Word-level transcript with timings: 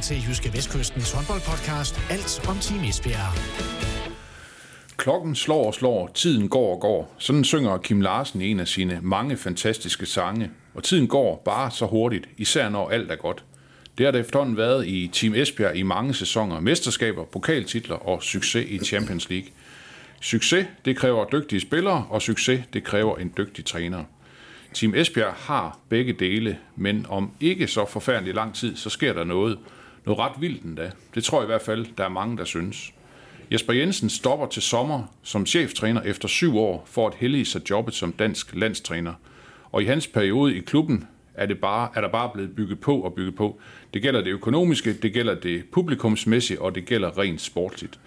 til 0.00 0.16
Jyske 0.28 0.52
Vestkystens 0.52 1.12
håndboldpodcast 1.12 2.00
Alt 2.10 2.48
om 2.48 2.56
Team 2.56 2.84
Esbjerg. 2.84 3.32
Klokken 4.96 5.34
slår 5.34 5.66
og 5.66 5.74
slår, 5.74 6.10
tiden 6.14 6.48
går 6.48 6.74
og 6.74 6.80
går. 6.80 7.14
Sådan 7.18 7.44
synger 7.44 7.78
Kim 7.78 8.00
Larsen 8.00 8.40
i 8.40 8.50
en 8.50 8.60
af 8.60 8.68
sine 8.68 8.98
mange 9.02 9.36
fantastiske 9.36 10.06
sange. 10.06 10.50
Og 10.74 10.82
tiden 10.82 11.06
går 11.08 11.42
bare 11.44 11.70
så 11.70 11.86
hurtigt, 11.86 12.28
især 12.36 12.68
når 12.68 12.90
alt 12.90 13.10
er 13.10 13.16
godt. 13.16 13.44
Det 13.98 14.06
har 14.06 14.10
det 14.10 14.20
efterhånden 14.20 14.56
været 14.56 14.86
i 14.86 15.10
Team 15.12 15.34
Esbjerg 15.34 15.76
i 15.76 15.82
mange 15.82 16.14
sæsoner. 16.14 16.60
Mesterskaber, 16.60 17.24
pokaltitler 17.24 17.96
og 17.96 18.22
succes 18.22 18.66
i 18.68 18.78
Champions 18.78 19.30
League. 19.30 19.48
Succes, 20.20 20.66
det 20.84 20.96
kræver 20.96 21.24
dygtige 21.24 21.60
spillere, 21.60 22.06
og 22.10 22.22
succes, 22.22 22.60
det 22.72 22.84
kræver 22.84 23.16
en 23.16 23.32
dygtig 23.36 23.64
træner. 23.64 24.04
Team 24.74 24.94
Esbjerg 24.94 25.34
har 25.36 25.78
begge 25.88 26.12
dele, 26.12 26.58
men 26.76 27.06
om 27.08 27.30
ikke 27.40 27.66
så 27.66 27.86
forfærdelig 27.86 28.34
lang 28.34 28.54
tid, 28.54 28.76
så 28.76 28.90
sker 28.90 29.12
der 29.12 29.24
noget. 29.24 29.58
Noget 30.06 30.18
ret 30.18 30.40
vildt 30.40 30.62
endda. 30.62 30.90
Det 31.14 31.24
tror 31.24 31.38
jeg 31.38 31.44
i 31.44 31.46
hvert 31.46 31.62
fald, 31.62 31.86
der 31.98 32.04
er 32.04 32.08
mange, 32.08 32.36
der 32.36 32.44
synes. 32.44 32.92
Jesper 33.52 33.72
Jensen 33.72 34.10
stopper 34.10 34.46
til 34.46 34.62
sommer 34.62 35.02
som 35.22 35.46
cheftræner 35.46 36.00
efter 36.00 36.28
syv 36.28 36.56
år 36.56 36.84
for 36.86 37.06
at 37.06 37.14
hellige 37.14 37.44
sig 37.44 37.70
jobbet 37.70 37.94
som 37.94 38.12
dansk 38.12 38.54
landstræner. 38.54 39.14
Og 39.72 39.82
i 39.82 39.86
hans 39.86 40.06
periode 40.06 40.56
i 40.56 40.60
klubben 40.60 41.06
er, 41.34 41.46
det 41.46 41.58
bare, 41.58 41.88
er 41.94 42.00
der 42.00 42.08
bare 42.08 42.30
blevet 42.34 42.56
bygget 42.56 42.80
på 42.80 43.00
og 43.00 43.14
bygget 43.14 43.34
på. 43.34 43.60
Det 43.94 44.02
gælder 44.02 44.20
det 44.20 44.30
økonomiske, 44.30 44.92
det 44.92 45.12
gælder 45.12 45.34
det 45.34 45.64
publikumsmæssige, 45.72 46.62
og 46.62 46.74
det 46.74 46.86
gælder 46.86 47.18
rent 47.18 47.40
sportsligt. 47.40 48.00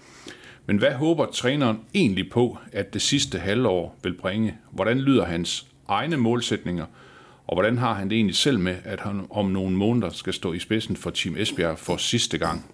Men 0.66 0.78
hvad 0.78 0.92
håber 0.92 1.26
træneren 1.26 1.80
egentlig 1.94 2.30
på, 2.30 2.58
at 2.72 2.94
det 2.94 3.02
sidste 3.02 3.39
halvår 3.39 4.00
vil 4.04 4.14
bringe? 4.14 4.58
Hvordan 4.72 5.00
lyder 5.00 5.26
hans 5.26 5.67
egne 5.88 6.17
målsætninger, 6.17 6.86
og 7.47 7.55
hvordan 7.55 7.77
har 7.77 7.94
han 7.94 8.09
det 8.09 8.16
egentlig 8.16 8.36
selv 8.36 8.59
med, 8.59 8.75
at 8.83 8.99
han 8.99 9.27
om 9.30 9.45
nogle 9.45 9.75
måneder 9.75 10.09
skal 10.09 10.33
stå 10.33 10.53
i 10.53 10.59
spidsen 10.59 10.95
for 10.95 11.09
Team 11.09 11.38
Esbjerg 11.38 11.80
for 11.80 11.97
sidste 11.97 12.38
gang? 12.38 12.66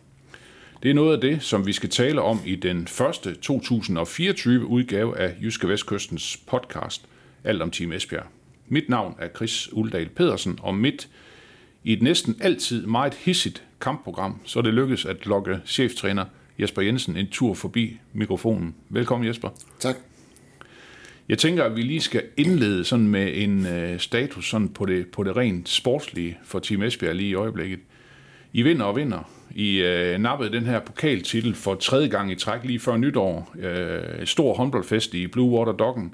Det 0.84 0.90
er 0.92 0.96
noget 0.96 1.16
af 1.16 1.22
det, 1.22 1.44
som 1.44 1.66
vi 1.66 1.74
skal 1.74 1.90
tale 1.90 2.22
om 2.22 2.40
i 2.46 2.56
den 2.56 2.88
første 2.88 3.36
2024 3.36 4.66
udgave 4.66 5.18
af 5.18 5.36
Jyske 5.42 5.68
Vestkystens 5.68 6.38
podcast, 6.48 7.06
Alt 7.44 7.62
om 7.62 7.72
Team 7.72 7.92
Esbjerg. 7.92 8.26
Mit 8.68 8.90
navn 8.90 9.16
er 9.20 9.28
Chris 9.36 9.74
Uldal 9.74 10.10
Pedersen, 10.10 10.60
og 10.62 10.76
midt 10.76 11.10
i 11.84 11.94
et 11.94 12.02
næsten 12.02 12.36
altid 12.42 12.86
meget 12.86 13.14
hissigt 13.14 13.64
kampprogram, 13.82 14.42
så 14.46 14.60
er 14.60 14.64
det 14.64 14.74
lykkedes 14.74 15.06
at 15.06 15.26
lokke 15.26 15.60
cheftræner 15.66 16.26
Jesper 16.60 16.82
Jensen 16.82 17.18
en 17.18 17.28
tur 17.28 17.54
forbi 17.54 18.00
mikrofonen. 18.14 18.76
Velkommen 18.90 19.28
Jesper. 19.28 19.50
Tak. 19.80 20.09
Jeg 21.30 21.38
tænker, 21.38 21.64
at 21.64 21.76
vi 21.76 21.82
lige 21.82 22.02
skal 22.02 22.24
indlede 22.38 22.84
sådan 22.84 23.08
med 23.08 23.32
en 23.34 23.66
øh, 23.66 24.00
status 24.00 24.50
sådan 24.50 24.70
på, 24.70 24.86
det, 24.86 25.08
på 25.08 25.24
det 25.24 25.38
rent 25.38 25.70
sportslige 25.70 26.38
for 26.44 26.60
Team 26.60 26.84
Esbjerg 26.84 27.16
lige 27.16 27.30
i 27.30 27.34
øjeblikket. 27.34 27.80
I 28.54 28.62
vinder 28.62 28.86
og 28.86 28.96
vinder. 28.96 29.30
I 29.56 29.78
øh, 29.78 30.20
nappede 30.20 30.52
den 30.52 30.66
her 30.66 30.80
pokaltitel 30.80 31.56
for 31.56 31.76
tredje 31.76 32.08
gang 32.08 32.32
i 32.32 32.36
træk 32.36 32.64
lige 32.64 32.80
før 32.80 32.98
nytår. 32.98 33.56
Øh, 33.60 34.26
stor 34.26 34.54
håndboldfest 34.54 35.14
i 35.14 35.28
Blue 35.28 35.60
Water 35.60 35.72
Doggen. 35.72 36.14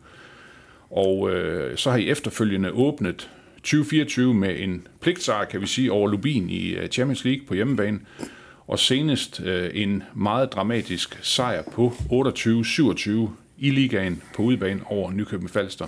Og 0.89 1.31
øh, 1.31 1.77
så 1.77 1.91
har 1.91 1.97
I 1.97 2.09
efterfølgende 2.09 2.71
åbnet 2.71 3.29
2024 3.55 4.33
med 4.33 4.59
en 4.59 4.87
pligtsejr, 5.01 5.45
kan 5.45 5.61
vi 5.61 5.67
sige, 5.67 5.91
over 5.91 6.07
Lubin 6.07 6.49
i 6.49 6.69
øh, 6.69 6.87
Champions 6.87 7.25
League 7.25 7.45
på 7.47 7.53
hjemmebane. 7.53 7.99
Og 8.67 8.79
senest 8.79 9.41
øh, 9.45 9.69
en 9.73 10.03
meget 10.15 10.53
dramatisk 10.53 11.19
sejr 11.21 11.63
på 11.71 11.93
28-27 12.11 13.44
i 13.57 13.69
ligaen 13.69 14.21
på 14.35 14.41
udebane 14.41 14.81
over 14.85 15.11
Nykøbing 15.11 15.49
Falster. 15.49 15.87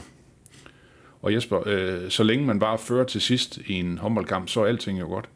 Og 1.22 1.33
Jesper, 1.33 1.67
øh, 1.67 2.09
så 2.09 2.23
længe 2.23 2.45
man 2.45 2.59
bare 2.59 2.78
fører 2.78 3.05
til 3.05 3.22
sidst 3.22 3.57
i 3.57 3.73
en 3.73 3.97
håndboldkamp, 3.97 4.50
så 4.50 4.61
er 4.61 4.66
alting 4.66 5.00
jo 5.00 5.07
godt. 5.07 5.29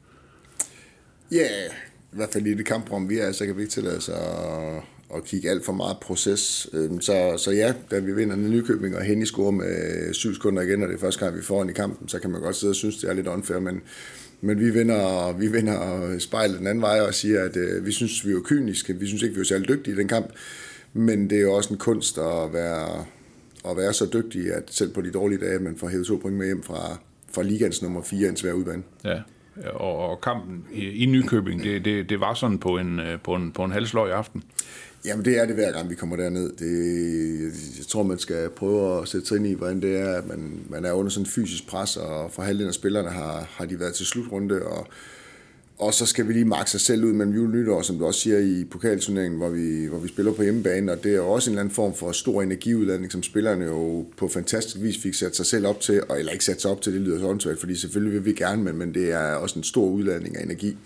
Ja, 1.31 1.37
yeah, 1.37 1.71
i 2.13 2.15
hvert 2.15 2.29
fald 2.33 2.47
i 2.47 2.53
det 2.53 2.65
kamprum, 2.65 3.09
vi 3.09 3.17
er, 3.17 3.31
så 3.31 3.45
kan 3.45 3.57
vi 3.57 3.61
ikke 3.61 3.73
tillade 3.73 3.97
os 3.97 4.09
at, 4.09 4.83
at 5.15 5.23
kigge 5.25 5.49
alt 5.49 5.65
for 5.65 5.73
meget 5.73 5.97
proces. 6.01 6.69
Øhm, 6.73 7.01
så, 7.01 7.33
så 7.37 7.51
ja, 7.51 7.73
da 7.91 7.99
vi 7.99 8.13
vinder 8.13 8.35
den 8.35 8.51
Nykøbing, 8.51 8.95
og 8.95 9.01
Henny 9.01 9.25
scorer 9.25 9.51
med 9.51 10.13
syv 10.13 10.33
sekunder 10.33 10.61
igen, 10.61 10.83
og 10.83 10.89
det 10.89 10.95
er 10.95 10.99
første 10.99 11.25
gang, 11.25 11.37
vi 11.37 11.41
får 11.41 11.69
i 11.69 11.73
kampen, 11.73 12.07
så 12.07 12.19
kan 12.19 12.29
man 12.29 12.41
godt 12.41 12.55
sidde 12.55 12.71
og 12.71 12.75
synes, 12.75 12.97
det 12.97 13.09
er 13.09 13.13
lidt 13.13 13.27
unfair, 13.27 13.59
men, 13.59 13.81
men 14.41 14.59
vi 14.59 14.69
vinder, 14.69 15.33
vi 15.37 15.47
vinder 15.47 16.19
spejlet 16.19 16.59
den 16.59 16.67
anden 16.67 16.81
vej 16.81 17.01
og 17.01 17.13
siger, 17.13 17.43
at 17.43 17.57
øh, 17.57 17.85
vi 17.85 17.91
synes, 17.91 18.27
vi 18.27 18.31
er 18.31 18.39
kyniske, 18.43 18.99
vi 18.99 19.07
synes 19.07 19.23
ikke, 19.23 19.35
vi 19.35 19.41
er 19.41 19.45
særlig 19.45 19.67
dygtige 19.67 19.93
i 19.93 19.97
den 19.97 20.07
kamp, 20.07 20.31
men 20.93 21.29
det 21.29 21.37
er 21.37 21.41
jo 21.41 21.53
også 21.53 21.73
en 21.73 21.79
kunst 21.79 22.17
at 22.17 22.53
være, 22.53 23.05
at 23.69 23.77
være 23.77 23.93
så 23.93 24.09
dygtig, 24.13 24.53
at 24.53 24.63
selv 24.67 24.93
på 24.93 25.01
de 25.01 25.11
dårlige 25.11 25.39
dage, 25.39 25.59
man 25.59 25.77
får 25.77 25.87
hævet 25.87 26.07
to 26.07 26.15
point 26.15 26.37
med 26.37 26.45
hjem 26.45 26.63
fra, 26.63 26.97
fra 27.33 27.43
ligans 27.43 27.81
nummer 27.81 28.01
4 28.01 28.29
en 28.29 28.37
svær 28.37 28.53
udbane. 28.53 28.83
Ja, 29.03 29.19
og, 29.73 30.09
og 30.09 30.21
kampen 30.21 30.65
i, 30.73 31.05
Nykøbing, 31.05 31.63
det, 31.63 31.85
det, 31.85 32.09
det 32.09 32.19
var 32.19 32.33
sådan 32.33 32.57
på 32.57 32.77
en, 32.77 32.99
øh, 32.99 33.19
på 33.23 33.35
en, 33.35 33.51
på 33.51 33.63
en 33.63 33.71
halvsløg 33.71 34.09
i 34.09 34.11
aften. 34.11 34.43
Jamen 35.05 35.25
det 35.25 35.37
er 35.37 35.45
det 35.45 35.55
hver 35.55 35.71
gang 35.71 35.89
vi 35.89 35.95
kommer 35.95 36.15
derned. 36.15 36.51
Det, 36.51 37.77
jeg 37.77 37.85
tror 37.85 38.03
man 38.03 38.19
skal 38.19 38.49
prøve 38.49 39.01
at 39.01 39.07
sætte 39.07 39.27
sig 39.27 39.37
ind 39.37 39.47
i, 39.47 39.53
hvordan 39.53 39.81
det 39.81 39.99
er, 39.99 40.13
at 40.13 40.27
man, 40.27 40.59
man 40.69 40.85
er 40.85 40.91
under 40.91 41.09
sådan 41.09 41.25
fysisk 41.25 41.67
pres, 41.67 41.97
og 41.97 42.31
for 42.31 42.41
halvdelen 42.41 42.67
af 42.67 42.73
spillerne 42.73 43.09
har, 43.09 43.47
har 43.49 43.65
de 43.65 43.79
været 43.79 43.93
til 43.93 44.05
slutrunde, 44.05 44.61
og 44.65 44.87
og 45.81 45.93
så 45.93 46.05
skal 46.05 46.27
vi 46.27 46.33
lige 46.33 46.45
makse 46.45 46.75
os 46.75 46.81
selv 46.81 47.03
ud 47.03 47.13
mellem 47.13 47.35
jul 47.35 47.47
og 47.47 47.55
nytår, 47.55 47.81
som 47.81 47.97
du 47.97 48.05
også 48.05 48.19
siger 48.19 48.39
i 48.39 48.65
pokalturneringen, 48.71 49.37
hvor 49.37 49.49
vi, 49.49 49.85
hvor 49.85 49.97
vi 49.97 50.07
spiller 50.07 50.33
på 50.33 50.43
hjemmebane, 50.43 50.91
og 50.91 51.03
det 51.03 51.11
er 51.11 51.15
jo 51.15 51.29
også 51.29 51.49
en 51.49 51.53
eller 51.53 51.61
anden 51.61 51.75
form 51.75 51.93
for 51.93 52.11
stor 52.11 52.41
energiudladning, 52.41 53.11
som 53.11 53.23
spillerne 53.23 53.65
jo 53.65 54.05
på 54.17 54.27
fantastisk 54.27 54.81
vis 54.81 54.97
fik 54.97 55.13
sat 55.13 55.35
sig 55.35 55.45
selv 55.45 55.67
op 55.67 55.79
til, 55.79 56.03
og, 56.09 56.19
eller 56.19 56.31
ikke 56.31 56.45
sat 56.45 56.61
sig 56.61 56.71
op 56.71 56.81
til, 56.81 56.93
det 56.93 57.01
lyder 57.01 57.19
så 57.19 57.27
åndssvagt, 57.27 57.59
fordi 57.59 57.75
selvfølgelig 57.75 58.13
vil 58.13 58.25
vi 58.25 58.33
gerne, 58.33 58.63
men, 58.63 58.77
men 58.77 58.93
det 58.93 59.11
er 59.11 59.33
også 59.33 59.59
en 59.59 59.63
stor 59.63 59.85
udladning 59.85 60.37
af 60.37 60.43
energi. 60.43 60.77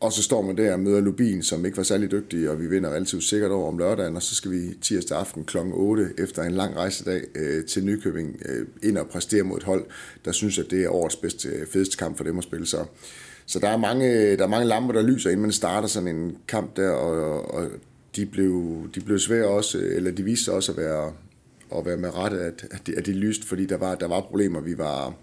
Og 0.00 0.12
så 0.12 0.22
står 0.22 0.42
man 0.42 0.56
der 0.56 0.72
og 0.72 0.80
møder 0.80 1.00
Lubin, 1.00 1.42
som 1.42 1.64
ikke 1.64 1.76
var 1.76 1.82
særlig 1.82 2.10
dygtig, 2.10 2.50
og 2.50 2.60
vi 2.60 2.66
vinder 2.66 2.90
relativt 2.90 3.24
sikkert 3.24 3.50
over 3.50 3.68
om 3.68 3.78
lørdagen, 3.78 4.16
og 4.16 4.22
så 4.22 4.34
skal 4.34 4.50
vi 4.50 4.74
tirsdag 4.82 5.18
aften 5.18 5.44
kl. 5.44 5.56
8 5.72 6.10
efter 6.18 6.42
en 6.42 6.52
lang 6.52 6.76
rejsedag 6.76 7.22
øh, 7.34 7.64
til 7.64 7.84
Nykøbing 7.84 8.42
øh, 8.48 8.66
ind 8.82 8.98
og 8.98 9.08
præstere 9.08 9.42
mod 9.42 9.56
et 9.56 9.62
hold, 9.62 9.84
der 10.24 10.32
synes, 10.32 10.58
at 10.58 10.70
det 10.70 10.84
er 10.84 10.88
årets 10.88 11.16
bedste, 11.16 11.48
fedeste 11.72 11.96
kamp 11.96 12.16
for 12.16 12.24
dem 12.24 12.38
at 12.38 12.44
spille. 12.44 12.66
Så 12.66 12.84
så 13.46 13.58
der 13.58 13.68
er 13.68 13.76
mange, 13.76 14.36
der 14.36 14.44
er 14.44 14.48
mange 14.48 14.68
lamper, 14.68 14.92
der 14.92 15.02
lyser, 15.02 15.30
inden 15.30 15.42
man 15.42 15.52
starter 15.52 15.88
sådan 15.88 16.16
en 16.16 16.36
kamp 16.48 16.76
der, 16.76 16.90
og, 16.90 17.54
og 17.54 17.68
de, 18.16 18.26
blev, 18.26 18.88
de 18.94 19.00
blev 19.00 19.18
svære 19.18 19.48
også, 19.48 19.78
eller 19.78 20.10
de 20.10 20.22
viste 20.22 20.44
sig 20.44 20.54
også 20.54 20.72
at 20.72 20.78
være, 20.78 21.12
at 21.76 21.86
være 21.86 21.96
med 21.96 22.16
rette, 22.16 22.40
at, 22.40 22.64
at, 22.70 22.86
de, 22.86 22.96
at 22.96 23.06
de 23.06 23.12
lyste, 23.12 23.46
fordi 23.46 23.66
der 23.66 23.76
var, 23.76 23.94
der 23.94 24.08
var 24.08 24.20
problemer. 24.20 24.60
Vi 24.60 24.78
var, 24.78 25.14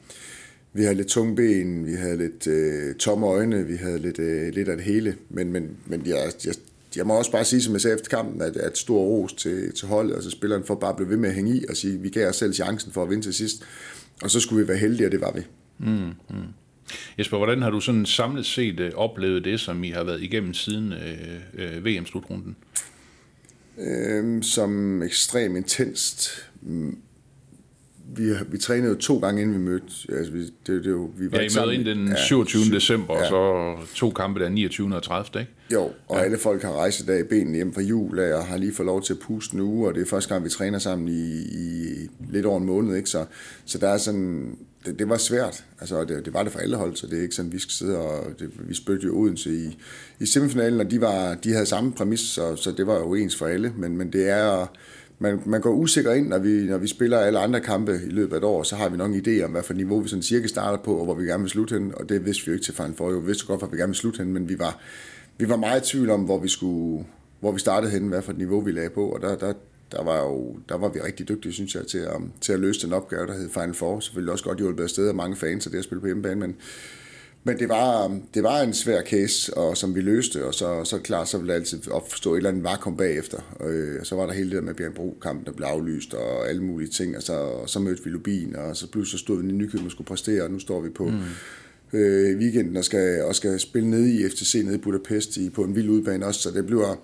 vi 0.73 0.83
havde 0.83 0.95
lidt 0.95 1.07
tunge 1.07 1.35
ben, 1.35 1.85
vi 1.85 1.93
havde 1.93 2.17
lidt 2.17 2.47
øh, 2.47 2.95
tomme 2.95 3.27
øjne, 3.27 3.67
vi 3.67 3.75
havde 3.75 3.99
lidt, 3.99 4.19
øh, 4.19 4.53
lidt 4.53 4.69
af 4.69 4.77
det 4.77 4.85
hele. 4.85 5.15
Men, 5.29 5.51
men, 5.51 5.77
men 5.85 6.01
jeg, 6.05 6.31
jeg, 6.45 6.53
jeg 6.95 7.07
må 7.07 7.13
også 7.13 7.31
bare 7.31 7.45
sige, 7.45 7.61
som 7.61 7.73
jeg 7.73 7.81
sagde 7.81 7.95
efter 7.95 8.17
kampen, 8.17 8.41
at, 8.41 8.57
at 8.57 8.77
stor 8.77 8.99
ros 8.99 9.33
til, 9.33 9.73
til 9.73 9.87
holdet, 9.87 10.15
altså 10.15 10.29
spilleren 10.29 10.63
for 10.63 10.75
bare 10.75 10.89
at 10.89 10.95
blive 10.95 11.09
ved 11.09 11.17
med 11.17 11.29
at 11.29 11.35
hænge 11.35 11.55
i 11.55 11.65
og 11.69 11.77
sige, 11.77 11.99
vi 11.99 12.09
gav 12.09 12.29
os 12.29 12.35
selv 12.35 12.53
chancen 12.53 12.91
for 12.91 13.03
at 13.03 13.09
vinde 13.09 13.23
til 13.23 13.33
sidst. 13.33 13.63
Og 14.23 14.31
så 14.31 14.39
skulle 14.39 14.61
vi 14.61 14.67
være 14.67 14.77
heldige, 14.77 15.07
og 15.07 15.11
det 15.11 15.21
var 15.21 15.31
vi. 15.31 15.41
Mm, 15.77 15.87
mm. 16.29 16.35
Jesper, 17.19 17.37
hvordan 17.37 17.61
har 17.61 17.69
du 17.69 17.79
sådan 17.79 18.05
samlet 18.05 18.45
set 18.45 18.79
øh, 18.79 18.91
oplevet 18.95 19.45
det, 19.45 19.59
som 19.59 19.83
I 19.83 19.89
har 19.89 20.03
været 20.03 20.23
igennem 20.23 20.53
siden 20.53 20.93
øh, 20.93 21.75
øh, 21.77 21.85
VM-slutrunden? 21.85 22.55
Øhm, 23.77 24.43
som 24.43 25.03
ekstremt 25.03 25.57
intenst. 25.57 26.29
Mm, 26.61 26.97
vi, 28.15 28.23
vi 28.51 28.57
trænede 28.57 28.89
jo 28.89 28.97
to 28.97 29.19
gange, 29.19 29.41
inden 29.41 29.55
vi 29.55 29.59
mødte. 29.59 30.17
Altså, 30.17 30.31
vi, 30.33 30.41
det, 30.41 30.83
det, 30.83 31.07
vi 31.17 31.31
var 31.31 31.37
ja, 31.37 31.43
I 31.43 31.49
mødte 31.59 31.75
ind 31.75 31.85
den 31.85 32.17
27. 32.27 32.63
Ja, 32.63 32.75
december, 32.75 33.15
ja. 33.15 33.33
og 33.33 33.77
så 33.87 33.95
to 33.95 34.09
kampe 34.09 34.39
der 34.39 34.49
29. 34.49 34.95
og 34.95 35.03
30. 35.03 35.39
Ikke? 35.39 35.51
Jo, 35.73 35.81
og 36.07 36.17
ja. 36.17 36.23
alle 36.23 36.37
folk 36.37 36.61
har 36.61 36.71
rejst 36.71 37.07
dag 37.07 37.19
i 37.19 37.23
benene 37.23 37.55
hjem 37.55 37.73
fra 37.73 37.81
jul, 37.81 38.19
og 38.19 38.45
har 38.45 38.57
lige 38.57 38.73
fået 38.73 38.85
lov 38.85 39.03
til 39.03 39.13
at 39.13 39.19
puste 39.19 39.57
nu, 39.57 39.87
og 39.87 39.95
det 39.95 40.01
er 40.01 40.05
første 40.05 40.33
gang, 40.33 40.45
vi 40.45 40.49
træner 40.49 40.79
sammen 40.79 41.07
i, 41.07 41.37
i 41.41 42.09
lidt 42.31 42.45
over 42.45 42.59
en 42.59 42.65
måned. 42.65 42.95
Ikke? 42.95 43.09
Så, 43.09 43.25
så 43.65 43.77
der 43.77 43.89
er 43.89 43.97
sådan, 43.97 44.57
det, 44.85 44.99
det 44.99 45.09
var 45.09 45.17
svært. 45.17 45.65
Altså, 45.79 46.03
det, 46.03 46.25
det 46.25 46.33
var 46.33 46.43
det 46.43 46.51
for 46.51 46.59
alle 46.59 46.77
hold, 46.77 46.95
så 46.95 47.07
det 47.07 47.17
er 47.17 47.21
ikke 47.21 47.35
sådan, 47.35 47.51
vi 47.51 47.59
skal 47.59 47.71
sidde 47.71 47.97
og... 47.97 48.39
Det, 48.39 48.51
vi 48.69 48.75
spøgte 48.75 49.07
jo 49.07 49.19
Odense 49.19 49.49
i, 49.49 49.77
i 50.19 50.25
semifinalen, 50.25 50.79
og 50.79 50.91
de, 50.91 51.01
var, 51.01 51.33
de 51.33 51.53
havde 51.53 51.65
samme 51.65 51.91
præmis, 51.91 52.19
så, 52.19 52.55
så 52.55 52.71
det 52.71 52.87
var 52.87 52.99
jo 52.99 53.13
ens 53.13 53.35
for 53.35 53.45
alle. 53.45 53.73
Men, 53.77 53.97
men 53.97 54.13
det 54.13 54.29
er... 54.29 54.71
Man, 55.21 55.41
man 55.45 55.61
går 55.61 55.71
usikker 55.71 56.13
ind, 56.13 56.27
når 56.27 56.39
vi, 56.39 56.65
når 56.65 56.77
vi 56.77 56.87
spiller 56.87 57.19
alle 57.19 57.39
andre 57.39 57.59
kampe 57.59 57.99
i 58.05 58.09
løbet 58.09 58.33
af 58.33 58.37
et 58.37 58.43
år, 58.43 58.63
så 58.63 58.75
har 58.75 58.89
vi 58.89 58.97
nok 58.97 59.11
en 59.11 59.21
idé 59.27 59.43
om, 59.43 59.51
hvad 59.51 59.63
for 59.63 59.73
niveau 59.73 59.99
vi 59.99 60.09
sådan 60.09 60.23
cirka 60.23 60.47
starter 60.47 60.83
på, 60.83 60.95
og 60.95 61.05
hvor 61.05 61.13
vi 61.13 61.25
gerne 61.25 61.43
vil 61.43 61.49
slutte 61.49 61.73
hen, 61.73 61.91
og 61.95 62.09
det 62.09 62.25
vidste 62.25 62.45
vi 62.45 62.51
jo 62.51 62.53
ikke 62.53 62.65
til 62.65 62.73
Final 62.73 62.93
for. 62.95 63.11
Vi 63.11 63.25
vidste 63.25 63.45
godt, 63.45 63.59
hvor 63.59 63.67
vi 63.67 63.77
gerne 63.77 63.89
vil 63.89 63.95
slutte 63.95 64.17
hen, 64.17 64.33
men 64.33 64.49
vi 64.49 64.59
var, 64.59 64.79
vi 65.37 65.49
var 65.49 65.57
meget 65.57 65.87
i 65.87 65.91
tvivl 65.91 66.09
om, 66.09 66.21
hvor 66.21 66.39
vi 66.39 66.49
skulle, 66.49 67.05
hvor 67.39 67.51
vi 67.51 67.59
startede 67.59 67.91
hen, 67.91 68.07
hvad 68.07 68.21
for 68.21 68.31
et 68.31 68.37
niveau 68.37 68.61
vi 68.61 68.71
lagde 68.71 68.89
på, 68.89 69.09
og 69.09 69.21
der, 69.21 69.35
der, 69.35 69.53
der 69.91 70.03
var, 70.03 70.19
jo, 70.19 70.57
der 70.69 70.77
var 70.77 70.89
vi 70.89 70.99
rigtig 70.99 71.27
dygtige, 71.29 71.53
synes 71.53 71.75
jeg, 71.75 71.87
til 71.87 71.97
at, 71.97 72.21
til 72.41 72.53
at 72.53 72.59
løse 72.59 72.85
den 72.85 72.93
opgave, 72.93 73.27
der 73.27 73.33
hed 73.33 73.49
Final 73.49 73.73
Four. 73.73 73.99
Selvfølgelig 73.99 74.31
også 74.31 74.43
godt 74.43 74.57
hjulpet 74.57 74.83
afsted 74.83 75.07
af 75.07 75.15
mange 75.15 75.35
fans 75.35 75.65
af 75.65 75.71
det 75.71 75.77
at 75.77 75.83
spille 75.83 76.01
på 76.01 76.07
hjemmebane, 76.07 76.39
men, 76.39 76.55
men 77.43 77.59
det 77.59 77.69
var, 77.69 78.19
det 78.33 78.43
var 78.43 78.61
en 78.61 78.73
svær 78.73 79.01
case, 79.01 79.57
og 79.57 79.77
som 79.77 79.95
vi 79.95 80.01
løste, 80.01 80.45
og 80.45 80.53
så, 80.53 80.83
så 80.83 80.97
klart, 80.97 81.29
så 81.29 81.37
ville 81.37 81.53
det 81.53 81.59
altid 81.59 81.91
opstå 81.91 82.33
et 82.33 82.37
eller 82.37 82.49
andet 82.49 82.63
vakuum 82.63 82.97
bagefter. 82.97 83.55
Og, 83.59 83.71
øh, 83.71 84.05
så 84.05 84.15
var 84.15 84.25
der 84.25 84.33
hele 84.33 84.49
det 84.49 84.55
der 84.55 84.61
med 84.61 84.73
Bjergbro-kampen, 84.73 85.45
der 85.45 85.51
blev 85.51 85.67
aflyst, 85.67 86.13
og 86.13 86.49
alle 86.49 86.63
mulige 86.63 86.89
ting, 86.89 87.17
og 87.17 87.23
så, 87.23 87.33
og 87.33 87.69
så 87.69 87.79
mødte 87.79 88.03
vi 88.03 88.09
Lubin, 88.09 88.55
og 88.55 88.77
så 88.77 88.91
pludselig 88.91 89.19
stod 89.19 89.41
vi 89.41 89.49
i 89.49 89.51
Nykøbing 89.51 89.85
og 89.85 89.91
skulle 89.91 90.07
præstere, 90.07 90.43
og 90.43 90.51
nu 90.51 90.59
står 90.59 90.81
vi 90.81 90.89
på, 90.89 91.05
mm. 91.05 91.99
øh, 91.99 92.37
weekenden 92.37 92.77
og 92.77 92.85
skal, 92.85 93.23
og 93.23 93.35
skal 93.35 93.59
spille 93.59 93.89
ned 93.89 94.05
i 94.07 94.29
FTC 94.29 94.61
nede 94.65 94.75
i 94.75 94.79
Budapest 94.79 95.37
i, 95.37 95.49
på 95.49 95.63
en 95.63 95.75
vild 95.75 95.89
udbane 95.89 96.25
også, 96.25 96.41
så 96.41 96.51
det 96.51 96.65
bliver, 96.65 96.95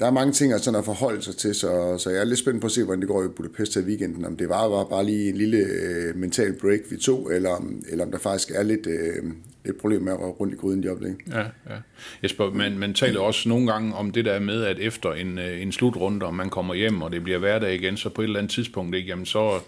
der 0.00 0.06
er 0.06 0.10
mange 0.10 0.32
ting 0.32 0.52
at, 0.52 0.60
sådan 0.60 0.78
at 0.78 0.84
forholde 0.84 1.22
sig 1.22 1.36
til, 1.36 1.54
så, 1.54 1.98
så 1.98 2.10
jeg 2.10 2.20
er 2.20 2.24
lidt 2.24 2.38
spændt 2.38 2.60
på 2.60 2.66
at 2.66 2.70
se, 2.70 2.84
hvordan 2.84 3.00
det 3.00 3.08
går 3.08 3.24
i 3.24 3.28
Budapest 3.28 3.76
i 3.76 3.78
weekenden. 3.78 4.24
Om 4.24 4.36
det 4.36 4.48
var, 4.48 4.68
var 4.68 4.84
bare 4.84 5.04
lige 5.04 5.28
en 5.28 5.36
lille 5.36 5.56
øh, 5.56 6.16
mental 6.16 6.52
break, 6.60 6.80
vi 6.90 6.96
tog, 6.96 7.34
eller, 7.34 7.50
om, 7.50 7.82
eller 7.90 8.04
om 8.04 8.10
der 8.10 8.18
faktisk 8.18 8.50
er 8.54 8.62
lidt, 8.62 8.86
øh, 8.86 9.32
lidt 9.64 9.80
problem 9.80 10.02
med 10.02 10.12
at 10.12 10.20
røre 10.20 10.30
rundt 10.30 10.54
i 10.54 10.56
gryden 10.56 10.84
i 10.84 10.86
øjeblikket. 10.86 11.18
Ja, 11.32 11.40
ja. 11.40 11.76
Jesper, 12.22 12.50
man, 12.50 12.78
man 12.78 12.94
taler 12.94 13.20
også 13.20 13.48
nogle 13.48 13.72
gange 13.72 13.94
om 13.94 14.10
det 14.10 14.24
der 14.24 14.38
med, 14.38 14.64
at 14.64 14.78
efter 14.78 15.12
en, 15.12 15.38
øh, 15.38 15.62
en 15.62 15.72
slutrunde, 15.72 16.26
og 16.26 16.34
man 16.34 16.50
kommer 16.50 16.74
hjem, 16.74 17.02
og 17.02 17.12
det 17.12 17.22
bliver 17.22 17.38
hverdag 17.38 17.74
igen, 17.74 17.96
så 17.96 18.08
på 18.08 18.22
et 18.22 18.24
eller 18.24 18.38
andet 18.38 18.52
tidspunkt, 18.52 18.96
ikke, 18.96 19.08
jamen 19.08 19.26
så, 19.26 19.60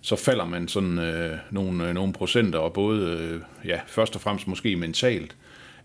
så 0.00 0.16
falder 0.16 0.44
man 0.44 0.68
sådan 0.68 0.98
øh, 0.98 1.38
nogle, 1.50 1.88
øh, 1.88 1.94
nogle 1.94 2.12
procenter, 2.12 2.58
og 2.58 2.72
både, 2.72 3.06
øh, 3.06 3.40
ja, 3.68 3.80
først 3.86 4.14
og 4.14 4.20
fremmest 4.20 4.46
måske 4.46 4.76
mentalt. 4.76 5.36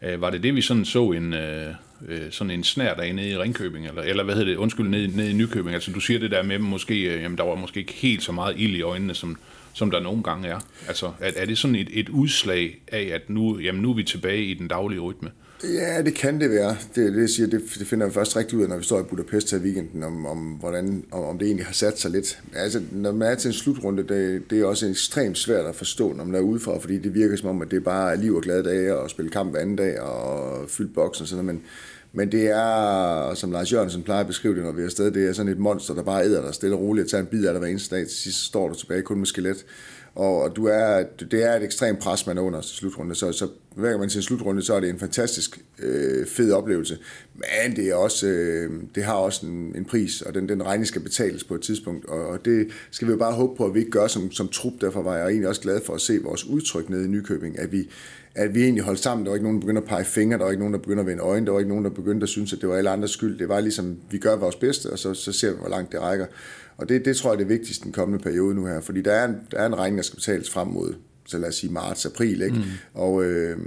Øh, 0.02 0.22
var 0.22 0.30
det 0.30 0.44
det, 0.44 0.56
vi 0.56 0.62
sådan 0.62 0.86
så 0.86 1.12
en, 1.12 1.34
øh, 1.34 1.74
øh, 2.07 2.21
sådan 2.31 2.51
en 2.51 2.63
snær 2.63 2.94
der 2.94 3.13
nede 3.13 3.29
i 3.29 3.38
Ringkøbing, 3.38 3.88
eller, 3.88 4.01
eller 4.01 4.23
hvad 4.23 4.35
hedder 4.35 4.49
det, 4.49 4.57
undskyld, 4.57 4.89
nede, 4.89 5.17
nede 5.17 5.29
i 5.29 5.33
Nykøbing? 5.33 5.73
Altså 5.73 5.91
du 5.91 5.99
siger 5.99 6.19
det 6.19 6.31
der 6.31 6.44
med, 6.44 6.59
måske, 6.59 7.01
øh, 7.03 7.21
jamen 7.21 7.38
der 7.38 7.44
var 7.44 7.55
måske 7.55 7.79
ikke 7.79 7.94
helt 7.94 8.23
så 8.23 8.31
meget 8.31 8.55
ild 8.57 8.75
i 8.75 8.81
øjnene, 8.81 9.13
som, 9.13 9.38
som 9.73 9.91
der 9.91 9.99
nogle 9.99 10.23
gange 10.23 10.47
er. 10.47 10.59
Altså 10.88 11.11
er, 11.19 11.31
er 11.35 11.45
det 11.45 11.57
sådan 11.57 11.75
et, 11.75 11.89
et 11.91 12.09
udslag 12.09 12.79
af, 12.88 13.09
at 13.13 13.29
nu, 13.29 13.59
jamen, 13.59 13.81
nu 13.81 13.89
er 13.89 13.95
vi 13.95 14.03
tilbage 14.03 14.45
i 14.45 14.53
den 14.53 14.67
daglige 14.67 14.99
rytme? 14.99 15.31
Ja, 15.63 16.01
det 16.01 16.15
kan 16.15 16.39
det 16.39 16.50
være. 16.50 16.77
Det, 16.95 17.13
det, 17.13 17.30
siger, 17.30 17.48
det, 17.48 17.62
det 17.80 17.88
finder 17.88 18.07
vi 18.07 18.13
først 18.13 18.38
rigtig 18.38 18.57
ud 18.57 18.63
af, 18.63 18.69
når 18.69 18.77
vi 18.77 18.83
står 18.83 19.00
i 19.00 19.04
Budapest 19.04 19.48
til 19.48 19.59
weekenden, 19.59 20.04
om, 20.04 20.25
om, 20.25 20.38
hvordan, 20.38 21.04
om, 21.12 21.24
om 21.24 21.38
det 21.38 21.45
egentlig 21.45 21.65
har 21.65 21.74
sat 21.74 22.00
sig 22.00 22.12
lidt. 22.12 22.39
Altså, 22.56 22.81
når 22.92 23.12
man 23.12 23.31
er 23.31 23.36
til 23.36 23.48
en 23.48 23.54
slutrunde, 23.54 24.04
det, 24.04 24.50
det 24.50 24.59
er 24.59 24.65
også 24.65 24.88
ekstremt 24.88 25.38
svært 25.38 25.65
at 25.65 25.75
forstå, 25.75 26.13
når 26.13 26.24
man 26.24 26.36
er 26.36 26.39
udefra, 26.39 26.77
fordi 26.77 26.98
det 26.98 27.13
virker 27.13 27.36
som 27.36 27.50
om, 27.50 27.62
at 27.62 27.71
det 27.71 27.83
bare 27.83 28.12
er 28.12 28.15
liv 28.15 28.36
og 28.36 28.42
glade 28.42 28.63
dage, 28.63 28.95
og 28.95 29.09
spille 29.09 29.31
kamp 29.31 29.51
hver 29.51 29.59
anden 29.59 29.75
dag, 29.75 30.01
og 30.01 30.69
fylde 30.69 30.89
boksen 30.94 31.24
og 31.24 31.27
sådan 31.27 31.45
noget. 31.45 31.56
Men, 31.56 31.63
men 32.13 32.31
det 32.31 32.50
er, 32.50 33.33
som 33.33 33.51
Lars 33.51 33.74
Jørgensen 33.74 34.04
plejer 34.04 34.21
at 34.21 34.27
beskrive 34.27 34.56
det, 34.56 34.63
når 34.63 34.71
vi 34.71 34.81
er 34.81 34.86
afsted, 34.86 35.12
det 35.12 35.27
er 35.30 35.33
sådan 35.33 35.51
et 35.51 35.59
monster, 35.59 35.94
der 35.94 36.04
bare 36.04 36.25
æder 36.25 36.42
dig 36.45 36.54
stille 36.54 36.75
og 36.75 36.81
roligt 36.81 37.06
og 37.06 37.12
tager 37.12 37.21
en 37.21 37.27
bid 37.27 37.45
af 37.45 37.54
dig 37.54 37.59
hver 37.59 37.69
eneste 37.69 37.95
dag. 37.95 38.07
Til 38.07 38.18
sidst 38.18 38.45
står 38.45 38.68
du 38.68 38.75
tilbage 38.75 39.01
kun 39.01 39.18
med 39.18 39.25
skelet. 39.25 39.65
Og 40.15 40.56
du 40.56 40.65
er, 40.65 41.04
det 41.31 41.44
er 41.44 41.56
et 41.56 41.63
ekstremt 41.63 42.00
pres, 42.00 42.27
man 42.27 42.38
er 42.38 42.42
under 42.42 42.62
til 42.62 42.75
slutrunde. 42.75 43.15
Så, 43.15 43.31
så 43.31 43.48
hver 43.77 43.97
man 43.97 44.09
ser 44.09 44.21
slutrunde, 44.21 44.62
så 44.62 44.74
er 44.74 44.79
det 44.79 44.89
en 44.89 45.00
fantastisk 45.00 45.59
øh, 45.79 46.25
fed 46.25 46.51
oplevelse. 46.51 46.97
Men 47.33 47.75
det, 47.75 47.89
er 47.89 47.95
også, 47.95 48.27
øh, 48.27 48.71
det 48.95 49.03
har 49.03 49.13
også 49.13 49.45
en, 49.45 49.75
en 49.75 49.85
pris, 49.85 50.21
og 50.21 50.33
den, 50.33 50.50
den 50.50 50.63
regning 50.63 50.88
skal 50.88 51.01
betales 51.01 51.44
på 51.44 51.56
et 51.56 51.62
tidspunkt. 51.62 52.06
Og, 52.06 52.27
og 52.27 52.45
det 52.45 52.68
skal 52.91 53.07
vi 53.07 53.12
jo 53.12 53.18
bare 53.18 53.33
håbe 53.33 53.57
på, 53.57 53.65
at 53.65 53.74
vi 53.74 53.79
ikke 53.79 53.91
gør 53.91 54.07
som, 54.07 54.31
som 54.31 54.47
trup. 54.47 54.74
Derfor 54.81 55.01
var 55.01 55.18
jeg 55.18 55.27
egentlig 55.27 55.47
også 55.47 55.62
glad 55.62 55.81
for 55.85 55.94
at 55.94 56.01
se 56.01 56.19
vores 56.24 56.45
udtryk 56.45 56.89
nede 56.89 57.06
i 57.06 57.07
Nykøbing, 57.07 57.59
at 57.59 57.71
vi, 57.71 57.89
at 58.35 58.56
vi 58.56 58.63
egentlig 58.63 58.83
holdt 58.83 59.00
sammen. 59.00 59.25
Der 59.25 59.31
var 59.31 59.35
ikke 59.35 59.44
nogen, 59.44 59.62
der 59.62 59.65
begyndte 59.65 59.81
at 59.81 59.88
pege 59.88 60.06
fingre, 60.06 60.38
der 60.38 60.44
var 60.44 60.51
ikke 60.51 60.62
nogen, 60.62 60.73
der 60.73 60.80
begyndte 60.80 61.01
at 61.01 61.07
vende 61.07 61.23
øjne, 61.23 61.45
der 61.45 61.51
var 61.51 61.59
ikke 61.59 61.69
nogen, 61.69 61.85
der 61.85 61.91
begyndte 61.91 62.23
at 62.23 62.30
synes, 62.30 62.53
at 62.53 62.62
det 62.62 62.69
var 62.69 62.75
alle 62.75 62.89
andres 62.89 63.12
skyld. 63.12 63.39
Det 63.39 63.50
var 63.50 63.59
ligesom, 63.59 63.97
vi 64.12 64.18
gør 64.18 64.35
vores 64.35 64.56
bedste, 64.56 64.89
og 64.89 65.00
så, 65.00 65.13
så 65.13 65.31
ser 65.31 65.51
vi, 65.51 65.57
hvor 65.59 65.69
langt 65.69 65.91
det 65.91 66.01
rækker. 66.01 66.25
Og 66.77 66.89
det, 66.89 67.06
det 67.06 67.18
tror 67.18 67.30
jeg 67.30 67.33
er 67.33 67.38
det 67.38 67.50
vigtigste 67.50 67.83
den 67.83 67.91
kommende 67.91 68.23
periode 68.23 68.56
nu 68.56 68.65
her, 68.65 68.81
fordi 68.81 69.01
der 69.01 69.12
er 69.12 69.25
en, 69.25 69.35
der 69.51 69.57
er 69.57 69.65
en 69.65 69.77
regning, 69.77 69.97
der 69.97 70.03
skal 70.03 70.15
betales 70.15 70.50
frem 70.50 70.68
mod, 70.68 70.94
så 71.27 71.38
lad 71.38 71.50
os 71.50 71.56
sige 71.56 71.74
marts, 71.74 72.06
april, 72.06 72.41
ikke? 72.41 72.56
Mm. 72.56 72.63
Og, 72.94 73.24
øh, 73.24 73.57